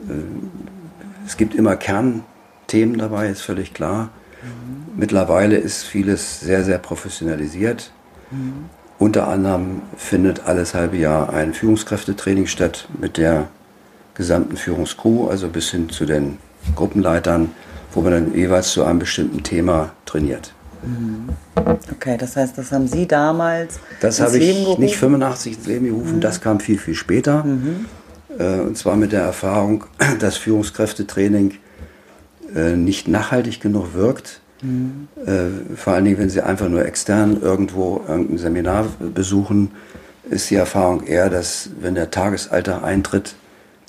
Äh, 0.00 1.24
es 1.24 1.36
gibt 1.36 1.54
immer 1.54 1.76
Kernthemen 1.76 2.98
dabei, 2.98 3.28
ist 3.28 3.42
völlig 3.42 3.74
klar. 3.74 4.10
Mhm. 4.42 4.98
Mittlerweile 4.98 5.56
ist 5.56 5.84
vieles 5.84 6.40
sehr, 6.40 6.64
sehr 6.64 6.78
professionalisiert. 6.78 7.92
Mhm. 8.32 8.64
Unter 8.98 9.28
anderem 9.28 9.82
findet 9.96 10.46
alles 10.46 10.74
halbe 10.74 10.96
Jahr 10.96 11.32
ein 11.32 11.54
Führungskräftetraining 11.54 12.48
statt 12.48 12.88
mit 13.00 13.18
der 13.18 13.46
gesamten 14.14 14.56
Führungskrew, 14.56 15.28
also 15.28 15.48
bis 15.48 15.70
hin 15.70 15.90
zu 15.90 16.06
den 16.06 16.38
Gruppenleitern 16.74 17.52
wo 17.94 18.00
man 18.00 18.12
dann 18.12 18.34
jeweils 18.34 18.72
zu 18.72 18.84
einem 18.84 18.98
bestimmten 18.98 19.42
Thema 19.42 19.92
trainiert. 20.04 20.52
Mhm. 20.82 21.28
Okay, 21.92 22.16
das 22.18 22.36
heißt, 22.36 22.58
das 22.58 22.72
haben 22.72 22.88
Sie 22.88 23.06
damals. 23.06 23.78
Das 24.00 24.20
habe 24.20 24.36
ich 24.36 24.62
gerufen? 24.62 24.80
nicht 24.80 24.96
85 24.96 25.56
ins 25.56 25.66
Leben 25.66 25.86
gerufen, 25.86 26.16
mhm. 26.16 26.20
das 26.20 26.40
kam 26.40 26.60
viel, 26.60 26.78
viel 26.78 26.94
später. 26.94 27.44
Mhm. 27.44 27.86
Äh, 28.38 28.60
und 28.60 28.76
zwar 28.76 28.96
mit 28.96 29.12
der 29.12 29.22
Erfahrung, 29.22 29.84
dass 30.18 30.36
Führungskräftetraining 30.36 31.54
äh, 32.54 32.76
nicht 32.76 33.08
nachhaltig 33.08 33.60
genug 33.60 33.94
wirkt. 33.94 34.40
Mhm. 34.62 35.08
Äh, 35.24 35.76
vor 35.76 35.94
allen 35.94 36.04
Dingen, 36.04 36.18
wenn 36.18 36.30
Sie 36.30 36.40
einfach 36.40 36.68
nur 36.68 36.84
extern 36.84 37.40
irgendwo 37.40 38.02
irgendein 38.06 38.38
Seminar 38.38 38.86
besuchen, 39.14 39.72
ist 40.30 40.50
die 40.50 40.56
Erfahrung 40.56 41.04
eher, 41.04 41.28
dass 41.28 41.70
wenn 41.80 41.94
der 41.94 42.10
Tagesalter 42.10 42.82
eintritt, 42.82 43.34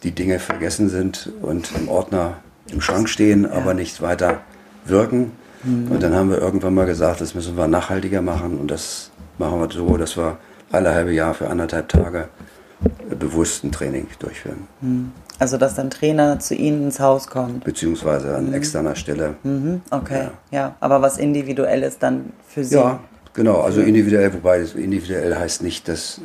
die 0.03 0.11
Dinge 0.11 0.39
vergessen 0.39 0.89
sind 0.89 1.31
und 1.41 1.71
im 1.79 1.87
Ordner 1.87 2.35
im 2.71 2.81
Schrank 2.81 3.09
stehen, 3.09 3.45
aber 3.49 3.73
nicht 3.73 4.01
weiter 4.01 4.39
wirken. 4.85 5.31
Mhm. 5.63 5.91
Und 5.91 6.03
dann 6.03 6.13
haben 6.13 6.29
wir 6.29 6.39
irgendwann 6.39 6.73
mal 6.73 6.85
gesagt, 6.85 7.21
das 7.21 7.35
müssen 7.35 7.57
wir 7.57 7.67
nachhaltiger 7.67 8.21
machen 8.21 8.57
und 8.57 8.69
das 8.69 9.11
machen 9.37 9.59
wir 9.59 9.69
so, 9.71 9.97
dass 9.97 10.17
wir 10.17 10.37
alle 10.71 10.93
halbe 10.93 11.13
Jahr 11.13 11.33
für 11.33 11.49
anderthalb 11.49 11.89
Tage 11.89 12.27
bewussten 13.19 13.71
Training 13.71 14.07
durchführen. 14.19 14.67
Mhm. 14.81 15.11
Also 15.37 15.57
dass 15.57 15.75
dann 15.75 15.89
Trainer 15.89 16.39
zu 16.39 16.55
Ihnen 16.55 16.85
ins 16.85 16.99
Haus 16.99 17.27
kommt. 17.27 17.63
Beziehungsweise 17.63 18.35
an 18.35 18.47
mhm. 18.47 18.53
externer 18.53 18.95
Stelle. 18.95 19.35
Mhm. 19.43 19.81
Okay, 19.91 20.29
ja. 20.51 20.57
ja. 20.57 20.75
Aber 20.79 21.01
was 21.01 21.17
Individuelles 21.17 21.99
dann 21.99 22.31
für 22.47 22.63
Sie. 22.63 22.75
Ja, 22.75 22.99
Genau, 23.35 23.59
also 23.59 23.81
individuell, 23.81 24.33
wobei 24.33 24.61
individuell 24.61 25.35
heißt 25.35 25.61
nicht, 25.61 25.89
dass, 25.89 26.19
äh, 26.19 26.21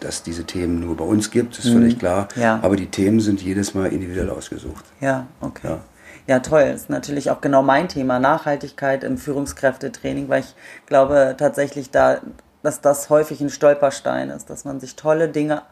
dass 0.00 0.22
diese 0.22 0.44
Themen 0.44 0.80
nur 0.80 0.98
bei 0.98 1.04
uns 1.04 1.30
gibt, 1.30 1.58
ist 1.58 1.64
mhm. 1.64 1.72
völlig 1.72 1.98
klar. 1.98 2.28
Ja. 2.36 2.60
Aber 2.62 2.76
die 2.76 2.90
Themen 2.90 3.20
sind 3.20 3.40
jedes 3.40 3.72
Mal 3.74 3.90
individuell 3.90 4.28
ausgesucht. 4.28 4.84
Ja, 5.00 5.26
okay. 5.40 5.68
Ja. 5.68 5.78
Ja, 6.28 6.38
toll. 6.38 6.66
Das 6.70 6.82
ist 6.82 6.90
natürlich 6.90 7.30
auch 7.30 7.40
genau 7.40 7.62
mein 7.62 7.88
Thema, 7.88 8.20
Nachhaltigkeit 8.20 9.02
im 9.02 9.18
Führungskräftetraining, 9.18 10.28
weil 10.28 10.40
ich 10.40 10.54
glaube 10.86 11.34
tatsächlich 11.36 11.90
da, 11.90 12.20
dass 12.62 12.80
das 12.80 13.10
häufig 13.10 13.40
ein 13.40 13.50
Stolperstein 13.50 14.30
ist, 14.30 14.48
dass 14.48 14.64
man 14.64 14.78
sich 14.78 14.94
tolle 14.94 15.28
Dinge 15.28 15.62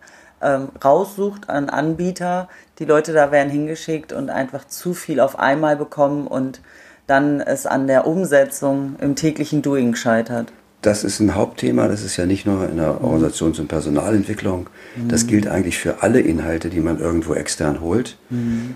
ähm, 0.43 0.71
raussucht 0.83 1.49
an 1.49 1.69
Anbieter. 1.69 2.49
Die 2.79 2.85
Leute 2.85 3.13
da 3.13 3.31
werden 3.31 3.51
hingeschickt 3.51 4.13
und 4.13 4.31
einfach 4.31 4.67
zu 4.67 4.95
viel 4.95 5.21
auf 5.21 5.39
einmal 5.39 5.77
bekommen 5.77 6.27
und 6.27 6.63
dann 7.07 7.41
es 7.41 7.67
an 7.67 7.87
der 7.87 8.07
Umsetzung 8.07 8.97
im 9.01 9.15
täglichen 9.15 9.63
Doing 9.63 9.95
scheitert. 9.95 10.53
Das 10.83 11.05
ist 11.05 11.21
ein 11.21 11.35
Hauptthema, 11.35 11.89
das 11.89 12.03
ist 12.03 12.17
ja 12.17 12.25
nicht 12.25 12.47
nur 12.47 12.69
in 12.69 12.77
der 12.77 13.03
Organisations- 13.03 13.61
und 13.61 13.69
Personalentwicklung, 13.69 14.69
das 15.09 15.27
gilt 15.27 15.47
eigentlich 15.47 15.79
für 15.79 16.03
alle 16.03 16.21
Inhalte, 16.21 16.71
die 16.71 16.81
man 16.81 16.99
irgendwo 16.99 17.35
extern 17.35 17.81
holt. 17.81 18.17
Mhm. 18.31 18.75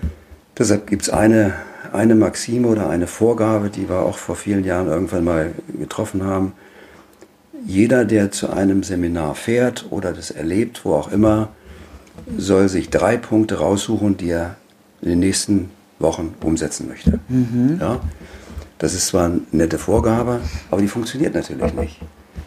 Deshalb 0.57 0.87
gibt 0.87 1.03
es 1.03 1.09
eine, 1.09 1.53
eine 1.91 2.15
Maxime 2.15 2.67
oder 2.67 2.89
eine 2.89 3.07
Vorgabe, 3.07 3.69
die 3.69 3.89
wir 3.89 3.99
auch 3.99 4.17
vor 4.17 4.35
vielen 4.35 4.63
Jahren 4.63 4.87
irgendwann 4.87 5.23
mal 5.23 5.51
getroffen 5.79 6.23
haben. 6.23 6.53
Jeder, 7.65 8.05
der 8.05 8.31
zu 8.31 8.51
einem 8.51 8.83
Seminar 8.83 9.33
fährt 9.33 9.87
oder 9.89 10.13
das 10.13 10.29
erlebt, 10.29 10.85
wo 10.85 10.93
auch 10.93 11.11
immer, 11.11 11.49
soll 12.37 12.69
sich 12.69 12.89
drei 12.89 13.17
Punkte 13.17 13.57
raussuchen, 13.57 14.17
die 14.17 14.29
er 14.29 14.55
in 15.01 15.09
den 15.09 15.19
nächsten 15.19 15.71
Wochen 15.99 16.35
umsetzen 16.41 16.87
möchte. 16.87 17.19
Mhm. 17.27 17.77
Ja? 17.79 17.99
Das 18.77 18.93
ist 18.93 19.07
zwar 19.07 19.25
eine 19.25 19.41
nette 19.51 19.77
Vorgabe, 19.77 20.41
aber 20.69 20.81
die 20.81 20.87
funktioniert 20.87 21.33
natürlich 21.33 21.73
nicht, 21.73 22.01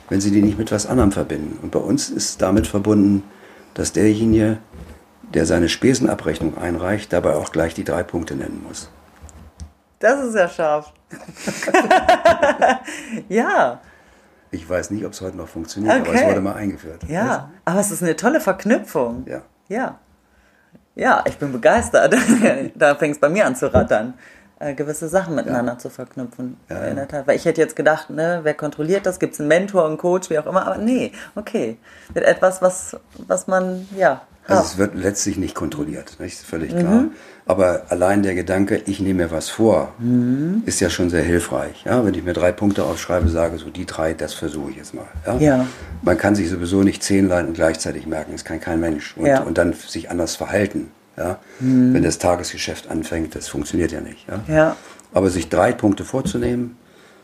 wenn 0.08 0.20
Sie 0.20 0.30
die 0.30 0.42
nicht 0.42 0.58
mit 0.58 0.70
was 0.70 0.86
anderem 0.86 1.12
verbinden. 1.12 1.58
Und 1.62 1.70
bei 1.70 1.78
uns 1.78 2.10
ist 2.10 2.42
damit 2.42 2.66
verbunden, 2.66 3.22
dass 3.74 3.92
derjenige, 3.92 4.58
der 5.34 5.46
seine 5.46 5.68
Spesenabrechnung 5.68 6.58
einreicht, 6.58 7.12
dabei 7.12 7.36
auch 7.36 7.50
gleich 7.50 7.74
die 7.74 7.84
drei 7.84 8.02
Punkte 8.02 8.34
nennen 8.34 8.62
muss. 8.66 8.90
Das 10.00 10.22
ist 10.22 10.34
ja 10.34 10.48
scharf. 10.48 10.92
ja. 13.28 13.80
Ich 14.50 14.68
weiß 14.68 14.90
nicht, 14.90 15.04
ob 15.04 15.12
es 15.12 15.20
heute 15.20 15.36
noch 15.36 15.48
funktioniert, 15.48 16.00
okay. 16.00 16.08
aber 16.08 16.18
es 16.18 16.26
wurde 16.26 16.40
mal 16.40 16.54
eingeführt. 16.54 17.02
Ja, 17.08 17.50
aber 17.64 17.80
es 17.80 17.90
ist 17.90 18.02
eine 18.02 18.16
tolle 18.16 18.40
Verknüpfung. 18.40 19.24
Ja. 19.26 19.42
Ja. 19.68 19.98
Ja, 20.94 21.24
ich 21.26 21.38
bin 21.38 21.52
begeistert. 21.52 22.14
da 22.74 22.94
fängt 22.96 23.14
es 23.14 23.20
bei 23.20 23.28
mir 23.28 23.46
an 23.46 23.56
zu 23.56 23.72
rattern 23.72 24.14
äh, 24.60 24.74
gewisse 24.74 25.08
Sachen 25.08 25.34
miteinander 25.34 25.72
ja. 25.72 25.78
zu 25.78 25.90
verknüpfen. 25.90 26.56
Ja, 26.68 26.84
in 26.84 26.96
der 26.96 27.08
Tat. 27.08 27.26
Weil 27.26 27.36
ich 27.36 27.44
hätte 27.44 27.60
jetzt 27.60 27.76
gedacht, 27.76 28.10
ne, 28.10 28.40
wer 28.42 28.54
kontrolliert 28.54 29.06
das? 29.06 29.18
Gibt 29.18 29.34
es 29.34 29.40
einen 29.40 29.48
Mentor, 29.48 29.86
einen 29.86 29.98
Coach, 29.98 30.30
wie 30.30 30.38
auch 30.38 30.46
immer? 30.46 30.66
Aber 30.66 30.78
nee, 30.78 31.12
okay. 31.36 31.78
Wird 32.12 32.24
etwas, 32.24 32.60
was, 32.60 32.96
was 33.26 33.46
man, 33.46 33.86
ja. 33.96 34.22
Also 34.48 34.62
es 34.62 34.78
wird 34.78 34.94
letztlich 34.94 35.36
nicht 35.36 35.54
kontrolliert, 35.54 36.16
nicht? 36.20 36.38
völlig 36.38 36.70
klar. 36.70 37.02
Mhm. 37.02 37.10
Aber 37.44 37.82
allein 37.90 38.22
der 38.22 38.34
Gedanke, 38.34 38.80
ich 38.86 38.98
nehme 38.98 39.24
mir 39.24 39.30
was 39.30 39.50
vor, 39.50 39.92
mhm. 39.98 40.62
ist 40.64 40.80
ja 40.80 40.88
schon 40.88 41.10
sehr 41.10 41.22
hilfreich. 41.22 41.84
Ja? 41.84 42.04
Wenn 42.04 42.14
ich 42.14 42.24
mir 42.24 42.32
drei 42.32 42.50
Punkte 42.50 42.84
aufschreibe, 42.84 43.28
sage, 43.28 43.58
so 43.58 43.68
die 43.68 43.84
drei, 43.84 44.14
das 44.14 44.32
versuche 44.32 44.70
ich 44.70 44.76
jetzt 44.76 44.94
mal. 44.94 45.06
Ja? 45.26 45.36
ja? 45.36 45.66
Man 46.02 46.16
kann 46.16 46.34
sich 46.34 46.48
sowieso 46.48 46.82
nicht 46.82 47.02
zehn 47.02 47.28
Leuten 47.28 47.52
gleichzeitig 47.52 48.06
merken, 48.06 48.32
das 48.32 48.44
kann 48.44 48.58
kein 48.58 48.80
Mensch. 48.80 49.16
Und, 49.16 49.26
ja. 49.26 49.42
und 49.42 49.58
dann 49.58 49.74
sich 49.74 50.10
anders 50.10 50.34
verhalten. 50.34 50.90
Ja? 51.18 51.38
Mhm. 51.60 51.94
Wenn 51.94 52.02
das 52.02 52.18
Tagesgeschäft 52.18 52.88
anfängt, 52.88 53.34
das 53.34 53.48
funktioniert 53.48 53.92
ja 53.92 54.00
nicht. 54.00 54.26
Ja? 54.28 54.54
ja? 54.54 54.76
Aber 55.12 55.30
sich 55.30 55.48
drei 55.48 55.72
Punkte 55.72 56.04
vorzunehmen, 56.04 56.76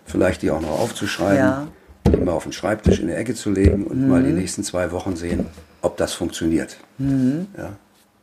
vielleicht 0.04 0.42
die 0.42 0.50
auch 0.50 0.60
noch 0.60 0.80
aufzuschreiben, 0.80 1.36
ja. 1.38 1.66
die 2.06 2.16
mal 2.16 2.32
auf 2.32 2.42
den 2.42 2.52
Schreibtisch 2.52 3.00
in 3.00 3.06
der 3.06 3.18
Ecke 3.18 3.34
zu 3.34 3.50
legen 3.50 3.84
und 3.84 4.02
mhm. 4.02 4.08
mal 4.08 4.22
die 4.22 4.32
nächsten 4.32 4.64
zwei 4.64 4.90
Wochen 4.90 5.16
sehen, 5.16 5.46
ob 5.82 5.96
das 5.96 6.12
funktioniert. 6.14 6.76
Mhm. 6.98 7.46
Ja? 7.56 7.70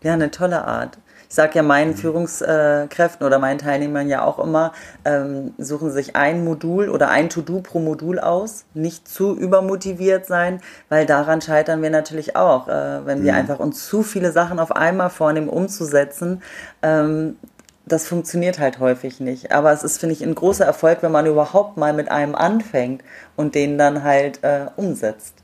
ja, 0.03 0.13
eine 0.13 0.31
tolle 0.31 0.65
Art 0.65 0.97
ich 1.31 1.35
sage 1.35 1.53
ja 1.55 1.63
meinen 1.63 1.95
Führungskräften 1.95 3.25
oder 3.25 3.39
meinen 3.39 3.57
Teilnehmern 3.57 4.09
ja 4.09 4.25
auch 4.25 4.37
immer, 4.37 4.73
ähm, 5.05 5.53
suchen 5.57 5.89
sich 5.89 6.17
ein 6.17 6.43
Modul 6.43 6.89
oder 6.89 7.07
ein 7.07 7.29
To-Do 7.29 7.61
pro 7.61 7.79
Modul 7.79 8.19
aus, 8.19 8.65
nicht 8.73 9.07
zu 9.07 9.37
übermotiviert 9.37 10.25
sein, 10.25 10.59
weil 10.89 11.05
daran 11.05 11.39
scheitern 11.39 11.81
wir 11.81 11.89
natürlich 11.89 12.35
auch, 12.35 12.67
äh, 12.67 13.05
wenn 13.05 13.23
wir 13.23 13.31
mhm. 13.31 13.37
einfach 13.37 13.59
uns 13.59 13.87
zu 13.87 14.03
viele 14.03 14.33
Sachen 14.33 14.59
auf 14.59 14.75
einmal 14.75 15.09
vornehmen, 15.09 15.47
umzusetzen. 15.47 16.41
Ähm, 16.81 17.37
das 17.85 18.07
funktioniert 18.07 18.59
halt 18.59 18.79
häufig 18.79 19.21
nicht. 19.21 19.53
Aber 19.53 19.71
es 19.71 19.83
ist, 19.83 20.01
finde 20.01 20.15
ich, 20.15 20.23
ein 20.23 20.35
großer 20.35 20.65
Erfolg, 20.65 20.97
wenn 21.01 21.13
man 21.13 21.27
überhaupt 21.27 21.77
mal 21.77 21.93
mit 21.93 22.11
einem 22.11 22.35
anfängt 22.35 23.05
und 23.37 23.55
den 23.55 23.77
dann 23.77 24.03
halt 24.03 24.43
äh, 24.43 24.65
umsetzt. 24.75 25.35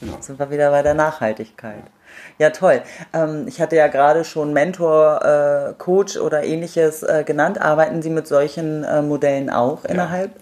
Ja. 0.00 0.12
Sind 0.20 0.38
wir 0.38 0.50
wieder 0.50 0.70
bei 0.70 0.82
der 0.82 0.94
Nachhaltigkeit. 0.94 1.82
Ja, 2.38 2.50
toll. 2.50 2.82
Ähm, 3.12 3.46
ich 3.46 3.60
hatte 3.60 3.76
ja 3.76 3.88
gerade 3.88 4.24
schon 4.24 4.52
Mentor, 4.52 5.22
äh, 5.24 5.74
Coach 5.78 6.16
oder 6.16 6.42
ähnliches 6.42 7.02
äh, 7.02 7.24
genannt. 7.24 7.60
Arbeiten 7.60 8.02
Sie 8.02 8.10
mit 8.10 8.26
solchen 8.26 8.84
äh, 8.84 9.02
Modellen 9.02 9.50
auch 9.50 9.84
innerhalb? 9.84 10.32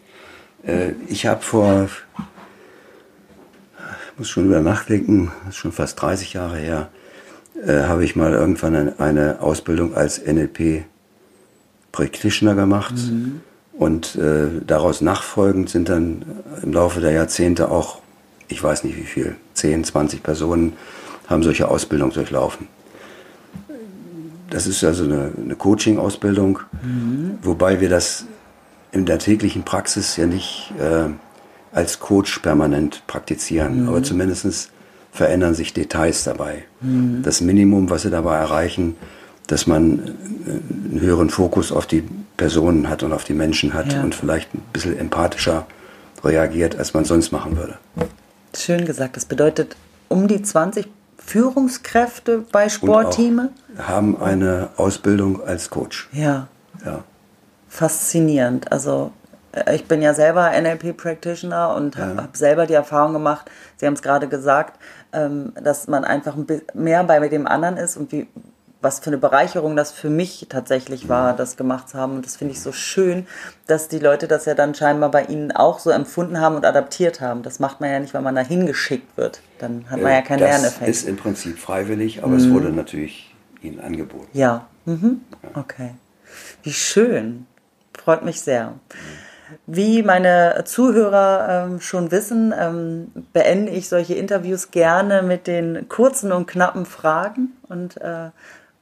Äh, 0.67 0.93
ich 1.09 1.27
habe 1.27 1.43
vor, 1.43 1.89
ich 4.13 4.19
muss 4.19 4.29
schon 4.29 4.47
über 4.47 4.61
nachdenken, 4.61 5.33
ist 5.49 5.57
schon 5.57 5.73
fast 5.73 6.01
30 6.01 6.33
Jahre 6.33 6.57
her, 6.57 6.89
äh, 7.67 7.83
habe 7.83 8.05
ich 8.05 8.17
mal 8.17 8.33
irgendwann 8.33 8.75
eine, 8.75 8.95
eine 8.99 9.41
Ausbildung 9.41 9.95
als 9.95 10.25
NLP 10.25 10.85
Practitioner 11.93 12.55
gemacht. 12.55 12.95
Mhm. 12.97 13.41
Und 13.75 14.17
äh, 14.17 14.49
daraus 14.67 15.01
nachfolgend 15.01 15.71
sind 15.71 15.89
dann 15.89 16.25
im 16.63 16.73
Laufe 16.73 17.01
der 17.01 17.13
Jahrzehnte 17.13 17.71
auch, 17.71 18.01
ich 18.49 18.63
weiß 18.63 18.85
nicht 18.85 18.97
wie 18.97 19.05
viel, 19.05 19.37
10, 19.55 19.85
20 19.85 20.23
Personen 20.23 20.75
haben 21.33 21.43
solche 21.43 21.69
Ausbildung 21.69 22.11
durchlaufen. 22.11 22.69
Das 24.51 24.67
ist 24.67 24.85
also 24.85 25.05
eine, 25.05 25.33
eine 25.43 25.57
Coaching-Ausbildung, 25.57 26.61
mhm. 26.83 27.39
wobei 27.43 27.81
wir 27.81 27.89
das 27.89 28.27
in 28.93 29.07
der 29.07 29.19
täglichen 29.19 29.63
Praxis 29.63 30.17
ja 30.17 30.27
nicht 30.27 30.73
äh, 30.79 31.09
als 31.75 32.01
Coach 32.01 32.41
permanent 32.41 33.03
praktizieren, 33.07 33.83
mhm. 33.83 33.89
aber 33.89 34.03
zumindest 34.03 34.71
verändern 35.11 35.55
sich 35.55 35.73
Details 35.73 36.25
dabei. 36.25 36.65
Mhm. 36.81 37.23
Das 37.23 37.41
Minimum, 37.41 37.89
was 37.89 38.03
sie 38.03 38.11
dabei 38.11 38.37
erreichen, 38.37 38.97
dass 39.47 39.67
man 39.67 40.17
einen 40.47 41.01
höheren 41.01 41.31
Fokus 41.31 41.73
auf 41.73 41.87
die 41.87 42.05
Personen 42.37 42.89
hat 42.89 43.03
und 43.03 43.13
auf 43.13 43.25
die 43.25 43.35
Menschen 43.35 43.75
hat 43.75 43.93
ja. 43.93 44.03
und 44.03 44.15
vielleicht 44.15 44.55
ein 44.55 44.63
bisschen 44.73 44.99
empathischer 44.99 45.67
reagiert, 46.25 46.77
als 46.77 46.95
man 46.95 47.05
sonst 47.05 47.33
machen 47.33 47.57
würde. 47.57 47.79
Schön 48.57 48.85
gesagt. 48.85 49.17
Das 49.17 49.25
bedeutet, 49.25 49.77
um 50.09 50.29
die 50.29 50.43
20 50.43 50.87
Führungskräfte 51.25 52.45
bei 52.53 52.69
Sportteams? 52.69 53.51
Haben 53.79 54.21
eine 54.21 54.71
Ausbildung 54.77 55.43
als 55.43 55.71
Coach. 55.71 56.09
Ja. 56.13 56.49
ja. 56.85 57.05
Faszinierend. 57.69 58.71
Also 58.71 59.13
äh, 59.53 59.75
ich 59.75 59.87
bin 59.87 60.03
ja 60.03 60.15
selber 60.15 60.51
NLP-Practitioner 60.51 61.75
und 61.75 61.97
ja. 61.97 62.17
habe 62.17 62.37
selber 62.37 62.67
die 62.67 62.75
Erfahrung 62.75 63.13
gemacht, 63.13 63.51
Sie 63.77 63.87
haben 63.87 63.95
es 63.95 64.03
gerade 64.03 64.29
gesagt, 64.29 64.79
ähm, 65.13 65.53
dass 65.63 65.89
man 65.89 66.05
einfach 66.05 66.37
mehr 66.75 67.05
bei 67.05 67.29
dem 67.29 67.47
anderen 67.47 67.77
ist 67.77 67.97
und 67.97 68.13
wie, 68.13 68.29
was 68.83 68.99
für 68.99 69.07
eine 69.07 69.19
Bereicherung 69.19 69.77
das 69.77 69.93
für 69.93 70.11
mich 70.11 70.47
tatsächlich 70.49 71.09
war, 71.09 71.35
das 71.35 71.57
gemacht 71.57 71.89
zu 71.89 71.99
haben. 71.99 72.17
Und 72.17 72.27
das 72.27 72.37
finde 72.37 72.53
ich 72.53 72.61
so 72.61 72.73
schön, 72.73 73.27
dass 73.67 73.89
die 73.89 74.01
Leute 74.01 74.27
das 74.27 74.45
ja 74.45 74.55
dann 74.55 74.75
scheinbar 74.75 75.11
bei 75.11 75.25
ihnen 75.25 75.53
auch 75.53 75.79
so 75.79 75.91
empfunden 75.91 76.41
haben 76.41 76.57
und 76.57 76.67
adaptiert 76.67 77.21
haben. 77.21 77.43
Das 77.43 77.61
macht 77.61 77.81
man 77.81 77.91
ja 77.91 78.01
nicht, 78.01 78.13
weil 78.13 78.23
man 78.23 78.35
da 78.35 78.43
hingeschickt 78.43 79.17
wird. 79.17 79.41
Dann 79.59 79.89
hat 79.89 80.01
man 80.01 80.13
ja 80.13 80.21
keinen 80.23 80.41
das 80.41 80.51
Lerneffekt. 80.51 80.83
Das 80.83 80.97
ist 80.97 81.09
im 81.09 81.17
Prinzip 81.17 81.59
freiwillig, 81.59 82.25
aber 82.25 82.33
mhm. 82.33 82.39
es 82.39 82.51
wurde 82.51 82.71
natürlich 82.71 83.35
ihnen 83.63 83.81
angeboten. 83.81 84.29
Ja, 84.33 84.67
mhm. 84.85 85.21
okay. 85.55 85.91
Wie 86.65 86.73
schön. 86.73 87.47
Freut 87.97 88.25
mich 88.25 88.41
sehr. 88.41 88.75
Wie 89.67 90.03
meine 90.03 90.63
Zuhörer 90.65 91.67
ähm, 91.67 91.81
schon 91.81 92.11
wissen, 92.11 92.55
ähm, 92.59 93.13
beende 93.33 93.71
ich 93.71 93.89
solche 93.89 94.15
Interviews 94.15 94.71
gerne 94.71 95.23
mit 95.23 95.47
den 95.47 95.89
kurzen 95.89 96.33
und 96.33 96.47
knappen 96.47 96.87
Fragen 96.87 97.53
und 97.69 98.01
äh, 98.01 98.31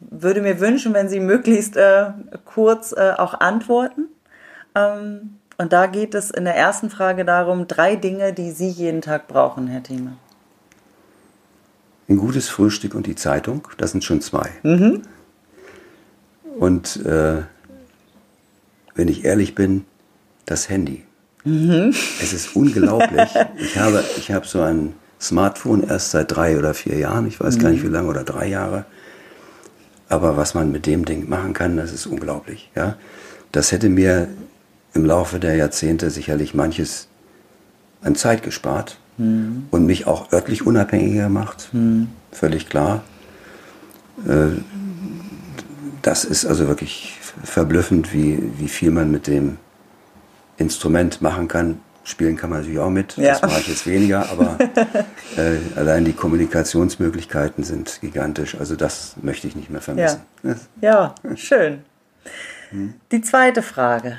würde 0.00 0.40
mir 0.40 0.60
wünschen, 0.60 0.94
wenn 0.94 1.08
Sie 1.08 1.20
möglichst 1.20 1.76
äh, 1.76 2.06
kurz 2.44 2.92
äh, 2.92 3.12
auch 3.16 3.34
antworten. 3.34 4.08
Ähm, 4.74 5.36
und 5.58 5.72
da 5.72 5.86
geht 5.86 6.14
es 6.14 6.30
in 6.30 6.44
der 6.44 6.56
ersten 6.56 6.88
Frage 6.88 7.24
darum, 7.24 7.68
drei 7.68 7.96
Dinge, 7.96 8.32
die 8.32 8.50
Sie 8.50 8.70
jeden 8.70 9.02
Tag 9.02 9.28
brauchen, 9.28 9.66
Herr 9.66 9.82
Thieme. 9.82 10.16
Ein 12.08 12.16
gutes 12.16 12.48
Frühstück 12.48 12.94
und 12.94 13.06
die 13.06 13.14
Zeitung, 13.14 13.68
das 13.76 13.92
sind 13.92 14.02
schon 14.02 14.20
zwei. 14.20 14.50
Mhm. 14.62 15.02
Und 16.58 17.04
äh, 17.04 17.42
wenn 18.94 19.08
ich 19.08 19.24
ehrlich 19.24 19.54
bin, 19.54 19.84
das 20.46 20.68
Handy. 20.68 21.04
Mhm. 21.44 21.94
Es 22.20 22.32
ist 22.32 22.56
unglaublich. 22.56 23.28
ich 23.56 23.78
habe, 23.78 24.02
ich 24.16 24.32
habe 24.32 24.46
so 24.46 24.60
ein 24.60 24.94
Smartphone 25.20 25.82
erst 25.82 26.10
seit 26.10 26.34
drei 26.34 26.58
oder 26.58 26.74
vier 26.74 26.96
Jahren, 26.96 27.26
ich 27.26 27.38
weiß 27.38 27.56
mhm. 27.56 27.60
gar 27.60 27.70
nicht 27.70 27.82
wie 27.82 27.88
lange, 27.88 28.08
oder 28.08 28.24
drei 28.24 28.46
Jahre. 28.46 28.86
Aber 30.10 30.36
was 30.36 30.54
man 30.54 30.70
mit 30.72 30.84
dem 30.84 31.06
Ding 31.06 31.30
machen 31.30 31.54
kann, 31.54 31.78
das 31.78 31.92
ist 31.92 32.04
unglaublich. 32.04 32.70
Ja? 32.74 32.96
Das 33.52 33.72
hätte 33.72 33.88
mir 33.88 34.28
im 34.92 35.06
Laufe 35.06 35.38
der 35.38 35.54
Jahrzehnte 35.54 36.10
sicherlich 36.10 36.52
manches 36.52 37.06
an 38.02 38.16
Zeit 38.16 38.42
gespart 38.42 38.98
mhm. 39.16 39.68
und 39.70 39.86
mich 39.86 40.06
auch 40.06 40.32
örtlich 40.32 40.66
unabhängiger 40.66 41.24
gemacht. 41.24 41.68
Mhm. 41.72 42.08
Völlig 42.32 42.68
klar. 42.68 43.02
Äh, 44.26 44.60
das 46.02 46.24
ist 46.24 46.44
also 46.44 46.66
wirklich 46.66 47.18
verblüffend, 47.44 48.12
wie, 48.12 48.52
wie 48.58 48.68
viel 48.68 48.90
man 48.90 49.10
mit 49.10 49.26
dem 49.26 49.58
Instrument 50.56 51.22
machen 51.22 51.46
kann. 51.46 51.78
Spielen 52.10 52.36
kann 52.36 52.50
man 52.50 52.60
natürlich 52.60 52.78
auch 52.78 52.90
mit, 52.90 53.16
ja. 53.16 53.30
das 53.30 53.42
mache 53.42 53.60
ich 53.60 53.68
jetzt 53.68 53.86
weniger, 53.86 54.28
aber 54.30 54.58
äh, 55.36 55.58
allein 55.76 56.04
die 56.04 56.12
Kommunikationsmöglichkeiten 56.12 57.64
sind 57.64 58.00
gigantisch. 58.00 58.56
Also 58.58 58.76
das 58.76 59.14
möchte 59.22 59.46
ich 59.46 59.56
nicht 59.56 59.70
mehr 59.70 59.80
vermissen. 59.80 60.20
Ja, 60.42 60.54
ja 60.80 61.36
schön. 61.36 61.80
Hm? 62.70 62.94
Die 63.12 63.22
zweite 63.22 63.62
Frage. 63.62 64.18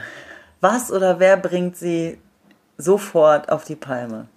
Was 0.60 0.92
oder 0.92 1.20
wer 1.20 1.38
bringt 1.38 1.78
Sie 1.78 2.18
sofort 2.78 3.52
auf 3.52 3.64
die 3.66 3.76
Palme? 3.76 4.28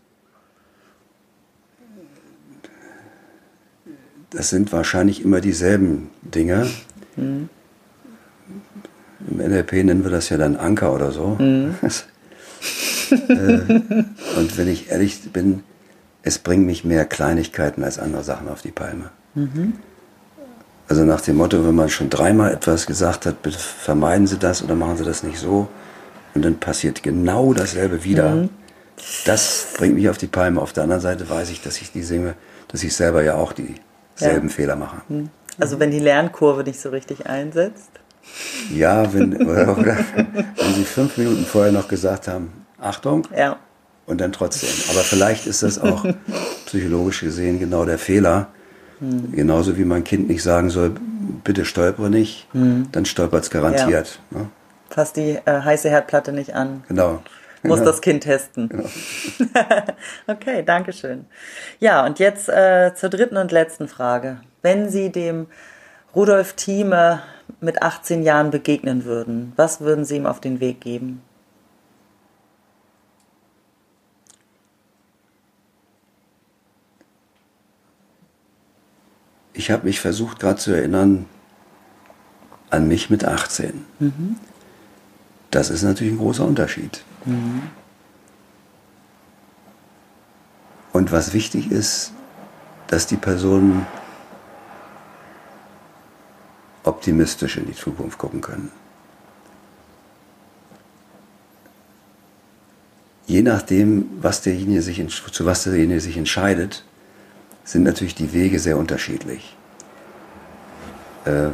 Das 4.31 4.51
sind 4.51 4.73
wahrscheinlich 4.73 5.25
immer 5.25 5.41
dieselben 5.41 6.11
Dinge. 6.23 6.69
Hm. 7.15 7.49
Im 9.31 9.39
NLP 9.39 9.73
nennen 9.85 10.03
wir 10.03 10.11
das 10.11 10.29
ja 10.29 10.37
dann 10.37 10.57
Anker 10.57 10.93
oder 10.93 11.13
so. 11.13 11.39
Hm. 11.39 11.77
äh, 13.15 14.05
und 14.37 14.59
wenn 14.59 14.69
ich 14.69 14.91
ehrlich 14.91 15.33
bin, 15.33 15.63
es 16.23 16.39
bringen 16.39 16.67
mich 16.67 16.85
mehr 16.85 17.05
Kleinigkeiten 17.05 17.85
als 17.85 17.99
andere 17.99 18.25
Sachen 18.25 18.49
auf 18.49 18.63
die 18.63 18.71
Palme. 18.71 19.11
Mhm. 19.35 19.75
Also 20.89 21.05
nach 21.05 21.21
dem 21.21 21.37
Motto, 21.37 21.67
wenn 21.67 21.75
man 21.75 21.89
schon 21.89 22.11
dreimal 22.11 22.53
etwas 22.53 22.87
gesagt 22.87 23.27
hat, 23.27 23.43
bitte 23.43 23.59
vermeiden 23.59 24.27
Sie 24.27 24.39
das 24.39 24.63
oder 24.63 24.75
machen 24.75 24.97
Sie 24.97 25.05
das 25.05 25.23
nicht 25.23 25.39
so. 25.39 25.69
Und 26.35 26.45
dann 26.45 26.59
passiert 26.59 27.03
genau 27.03 27.55
dasselbe 27.55 28.05
wieder. 28.05 28.35
Mhm. 28.35 28.51
Das 29.25 29.69
bringt 29.77 29.95
mich 29.95 30.09
auf 30.09 30.19
die 30.19 30.27
Palme. 30.27 30.61
Auf 30.61 30.73
der 30.73 30.85
anderen 30.85 31.03
Seite 31.03 31.29
weiß 31.29 31.51
ich, 31.51 31.63
dass 31.63 31.81
ich 31.81 31.93
die 31.93 32.03
singe, 32.03 32.35
dass 32.69 32.83
ich 32.83 32.95
selber 32.95 33.23
ja 33.23 33.35
auch 33.35 33.53
dieselben 33.53 34.49
ja. 34.49 34.55
Fehler 34.55 34.77
mache. 34.77 35.03
Mhm. 35.09 35.31
Also 35.59 35.79
wenn 35.79 35.91
die 35.91 36.01
Lernkurve 36.01 36.65
nicht 36.65 36.81
so 36.81 36.91
richtig 36.91 37.27
einsetzt? 37.27 37.91
Ja, 38.73 39.13
wenn, 39.13 39.37
oder, 39.47 39.79
oder, 39.79 39.97
wenn 40.57 40.75
Sie 40.75 40.85
fünf 40.85 41.17
Minuten 41.17 41.45
vorher 41.45 41.73
noch 41.73 41.89
gesagt 41.89 42.29
haben, 42.29 42.64
Achtung, 42.81 43.27
ja. 43.37 43.57
und 44.07 44.21
dann 44.21 44.33
trotzdem. 44.33 44.71
Aber 44.91 45.01
vielleicht 45.01 45.47
ist 45.47 45.63
das 45.63 45.79
auch 45.79 46.05
psychologisch 46.67 47.21
gesehen 47.21 47.59
genau 47.59 47.85
der 47.85 47.99
Fehler. 47.99 48.49
Mhm. 49.01 49.33
Genauso 49.33 49.77
wie 49.77 49.85
mein 49.85 50.05
Kind 50.05 50.29
nicht 50.29 50.43
sagen 50.43 50.71
soll, 50.71 50.93
bitte 51.43 51.65
stolpere 51.65 52.11
nicht, 52.11 52.47
mhm. 52.55 52.89
dann 52.93 53.05
stolpert 53.05 53.45
es 53.45 53.51
garantiert. 53.51 54.21
Ja. 54.31 54.39
Ne? 54.39 54.49
Fass 54.91 55.13
die 55.13 55.39
äh, 55.45 55.61
heiße 55.61 55.89
Herdplatte 55.89 56.33
nicht 56.33 56.55
an. 56.55 56.85
Genau. 56.89 57.21
Muss 57.65 57.83
das 57.83 58.03
Kind 58.03 58.25
testen. 58.25 58.69
Genau. 58.69 58.85
okay, 60.27 60.63
danke 60.65 60.93
schön. 60.93 61.25
Ja, 61.81 62.05
und 62.05 62.19
jetzt 62.19 62.49
äh, 62.49 62.93
zur 62.95 63.09
dritten 63.09 63.39
und 63.39 63.53
letzten 63.53 63.89
Frage. 63.89 64.41
Wenn 64.61 64.91
Sie 64.91 65.11
dem 65.11 65.47
Rudolf 66.15 66.53
Thieme 66.53 67.23
mit 67.61 67.83
18 67.83 68.23
Jahren 68.23 68.51
begegnen 68.51 69.05
würden, 69.05 69.53
was 69.57 69.81
würden 69.81 70.05
Sie 70.05 70.17
ihm 70.17 70.27
auf 70.27 70.41
den 70.41 70.61
Weg 70.61 70.81
geben? 70.81 71.23
Ich 79.55 79.71
habe 79.71 79.87
mich 79.87 80.01
versucht 80.01 80.41
gerade 80.41 80.59
zu 80.59 80.73
erinnern 80.73 81.27
an 82.71 82.89
mich 82.89 83.09
mit 83.09 83.25
18. 83.25 83.85
Mhm. 84.01 84.37
Das 85.51 85.71
ist 85.71 85.85
natürlich 85.85 86.13
ein 86.13 86.19
großer 86.19 86.45
Unterschied. 86.45 87.05
Mhm. 87.25 87.63
Und 90.93 91.13
was 91.13 91.33
wichtig 91.33 91.71
ist, 91.71 92.13
dass 92.89 93.07
die 93.07 93.17
Personen 93.17 93.87
optimistisch 96.83 97.57
in 97.57 97.67
die 97.67 97.75
Zukunft 97.75 98.19
gucken 98.19 98.41
können. 98.41 98.71
Je 103.27 103.43
nachdem, 103.43 104.09
was 104.21 104.43
derjenige 104.43 104.83
sich, 104.83 105.03
zu 105.09 105.47
was 105.47 105.65
derjenige 105.65 106.01
sich 106.01 106.17
entscheidet, 106.17 106.85
sind 107.65 107.83
natürlich 107.83 108.15
die 108.15 108.33
Wege 108.33 108.59
sehr 108.59 108.77
unterschiedlich. 108.77 109.57
Äh, 111.25 111.49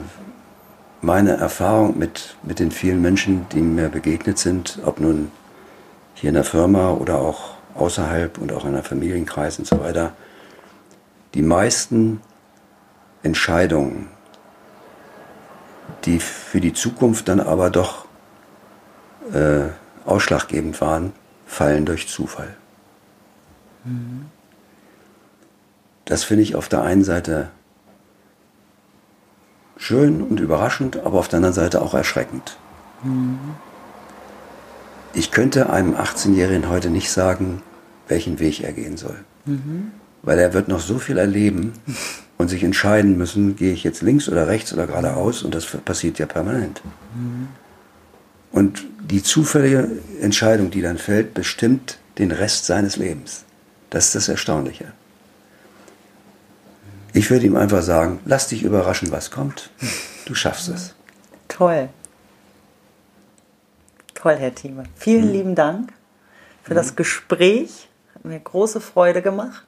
meine 1.01 1.37
Erfahrung 1.37 1.99
mit, 1.99 2.37
mit 2.43 2.59
den 2.59 2.71
vielen 2.71 3.01
Menschen, 3.01 3.47
die 3.53 3.61
mir 3.61 3.89
begegnet 3.89 4.39
sind, 4.39 4.81
ob 4.85 5.01
nun 5.01 5.31
hier 6.15 6.29
in 6.29 6.35
der 6.35 6.45
Firma 6.45 6.91
oder 6.91 7.19
auch 7.19 7.55
außerhalb 7.75 8.37
und 8.39 8.53
auch 8.53 8.65
in 8.67 8.73
der 8.73 8.83
Familienkreis 8.83 9.59
und 9.59 9.67
so 9.67 9.81
weiter, 9.81 10.13
die 11.35 11.43
meisten 11.43 12.21
Entscheidungen, 13.23 14.09
die 16.05 16.19
für 16.19 16.61
die 16.61 16.73
Zukunft 16.73 17.29
dann 17.29 17.41
aber 17.41 17.71
doch 17.71 18.07
äh, 19.33 19.69
ausschlaggebend 20.05 20.81
waren, 20.81 21.13
fallen 21.47 21.87
durch 21.87 22.09
Zufall. 22.09 22.57
Mhm. 23.85 24.27
Das 26.11 26.25
finde 26.25 26.43
ich 26.43 26.57
auf 26.57 26.69
der 26.69 26.83
einen 26.83 27.05
Seite 27.05 27.51
schön 29.77 30.23
und 30.23 30.41
überraschend, 30.41 30.97
aber 30.97 31.21
auf 31.21 31.29
der 31.29 31.37
anderen 31.37 31.55
Seite 31.55 31.81
auch 31.81 31.95
erschreckend. 31.95 32.59
Mhm. 33.05 33.39
Ich 35.15 35.31
könnte 35.31 35.71
einem 35.71 35.95
18-Jährigen 35.95 36.69
heute 36.69 36.91
nicht 36.91 37.13
sagen, 37.13 37.63
welchen 38.09 38.41
Weg 38.41 38.65
er 38.65 38.73
gehen 38.73 38.97
soll. 38.97 39.19
Mhm. 39.45 39.93
Weil 40.23 40.41
er 40.41 40.53
wird 40.53 40.67
noch 40.67 40.81
so 40.81 40.99
viel 40.99 41.17
erleben 41.17 41.75
und 42.39 42.49
sich 42.49 42.65
entscheiden 42.65 43.17
müssen, 43.17 43.55
gehe 43.55 43.73
ich 43.73 43.85
jetzt 43.85 44.03
links 44.03 44.29
oder 44.29 44.49
rechts 44.49 44.73
oder 44.73 44.89
geradeaus 44.89 45.45
und 45.45 45.55
das 45.55 45.65
passiert 45.65 46.19
ja 46.19 46.27
permanent. 46.27 46.83
Mhm. 47.15 47.49
Und 48.51 48.85
die 49.09 49.23
zufällige 49.23 49.89
Entscheidung, 50.21 50.73
die 50.73 50.83
dann 50.83 50.99
fällt, 50.99 51.35
bestimmt 51.35 51.99
den 52.19 52.33
Rest 52.33 52.67
seines 52.67 52.97
Lebens. 52.97 53.45
Das 53.91 54.07
ist 54.07 54.17
das 54.17 54.29
Erstaunliche. 54.29 54.87
Ich 57.13 57.31
würde 57.31 57.47
ihm 57.47 57.57
einfach 57.57 57.83
sagen, 57.83 58.21
lass 58.25 58.49
dich 58.49 58.63
überraschen, 58.63 59.11
was 59.11 59.31
kommt. 59.31 59.71
Du 60.27 60.35
schaffst 60.35 60.69
es. 60.69 60.95
Toll. 61.49 61.89
Toll, 64.15 64.37
Herr 64.37 64.55
Thieme. 64.55 64.85
Vielen 64.95 65.25
hm. 65.25 65.33
lieben 65.33 65.55
Dank 65.55 65.93
für 66.63 66.71
hm. 66.71 66.77
das 66.77 66.95
Gespräch. 66.95 67.89
Hat 68.15 68.25
mir 68.25 68.39
große 68.39 68.81
Freude 68.81 69.23
gemacht. 69.23 69.67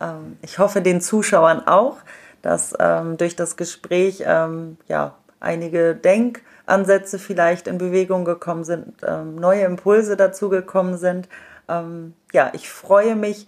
Ähm, 0.00 0.36
ich 0.42 0.58
hoffe 0.58 0.82
den 0.82 1.00
Zuschauern 1.00 1.66
auch, 1.66 1.98
dass 2.42 2.74
ähm, 2.78 3.16
durch 3.16 3.34
das 3.34 3.56
Gespräch 3.56 4.24
ähm, 4.26 4.76
ja, 4.88 5.14
einige 5.40 5.94
Denkansätze 5.94 7.18
vielleicht 7.18 7.66
in 7.66 7.78
Bewegung 7.78 8.24
gekommen 8.24 8.64
sind, 8.64 9.00
neue 9.36 9.62
Impulse 9.62 10.16
dazu 10.16 10.48
gekommen 10.48 10.98
sind. 10.98 11.28
ja, 11.68 12.50
ich 12.54 12.68
freue 12.68 13.14
mich, 13.14 13.46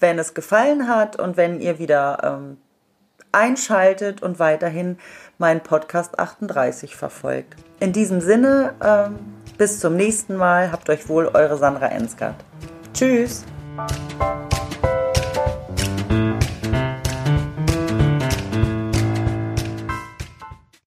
wenn 0.00 0.18
es 0.18 0.34
gefallen 0.34 0.88
hat 0.88 1.18
und 1.18 1.36
wenn 1.36 1.60
ihr 1.60 1.78
wieder 1.78 2.18
ähm, 2.22 2.58
einschaltet 3.32 4.22
und 4.22 4.38
weiterhin 4.38 4.98
meinen 5.38 5.60
Podcast 5.60 6.18
38 6.18 6.96
verfolgt. 6.96 7.56
In 7.80 7.92
diesem 7.92 8.20
Sinne, 8.20 8.74
ähm, 8.82 9.18
bis 9.56 9.80
zum 9.80 9.96
nächsten 9.96 10.36
Mal. 10.36 10.72
Habt 10.72 10.88
euch 10.90 11.08
wohl, 11.08 11.28
eure 11.28 11.58
Sandra 11.58 11.86
Ensgard. 11.86 12.36
Tschüss. 12.94 13.44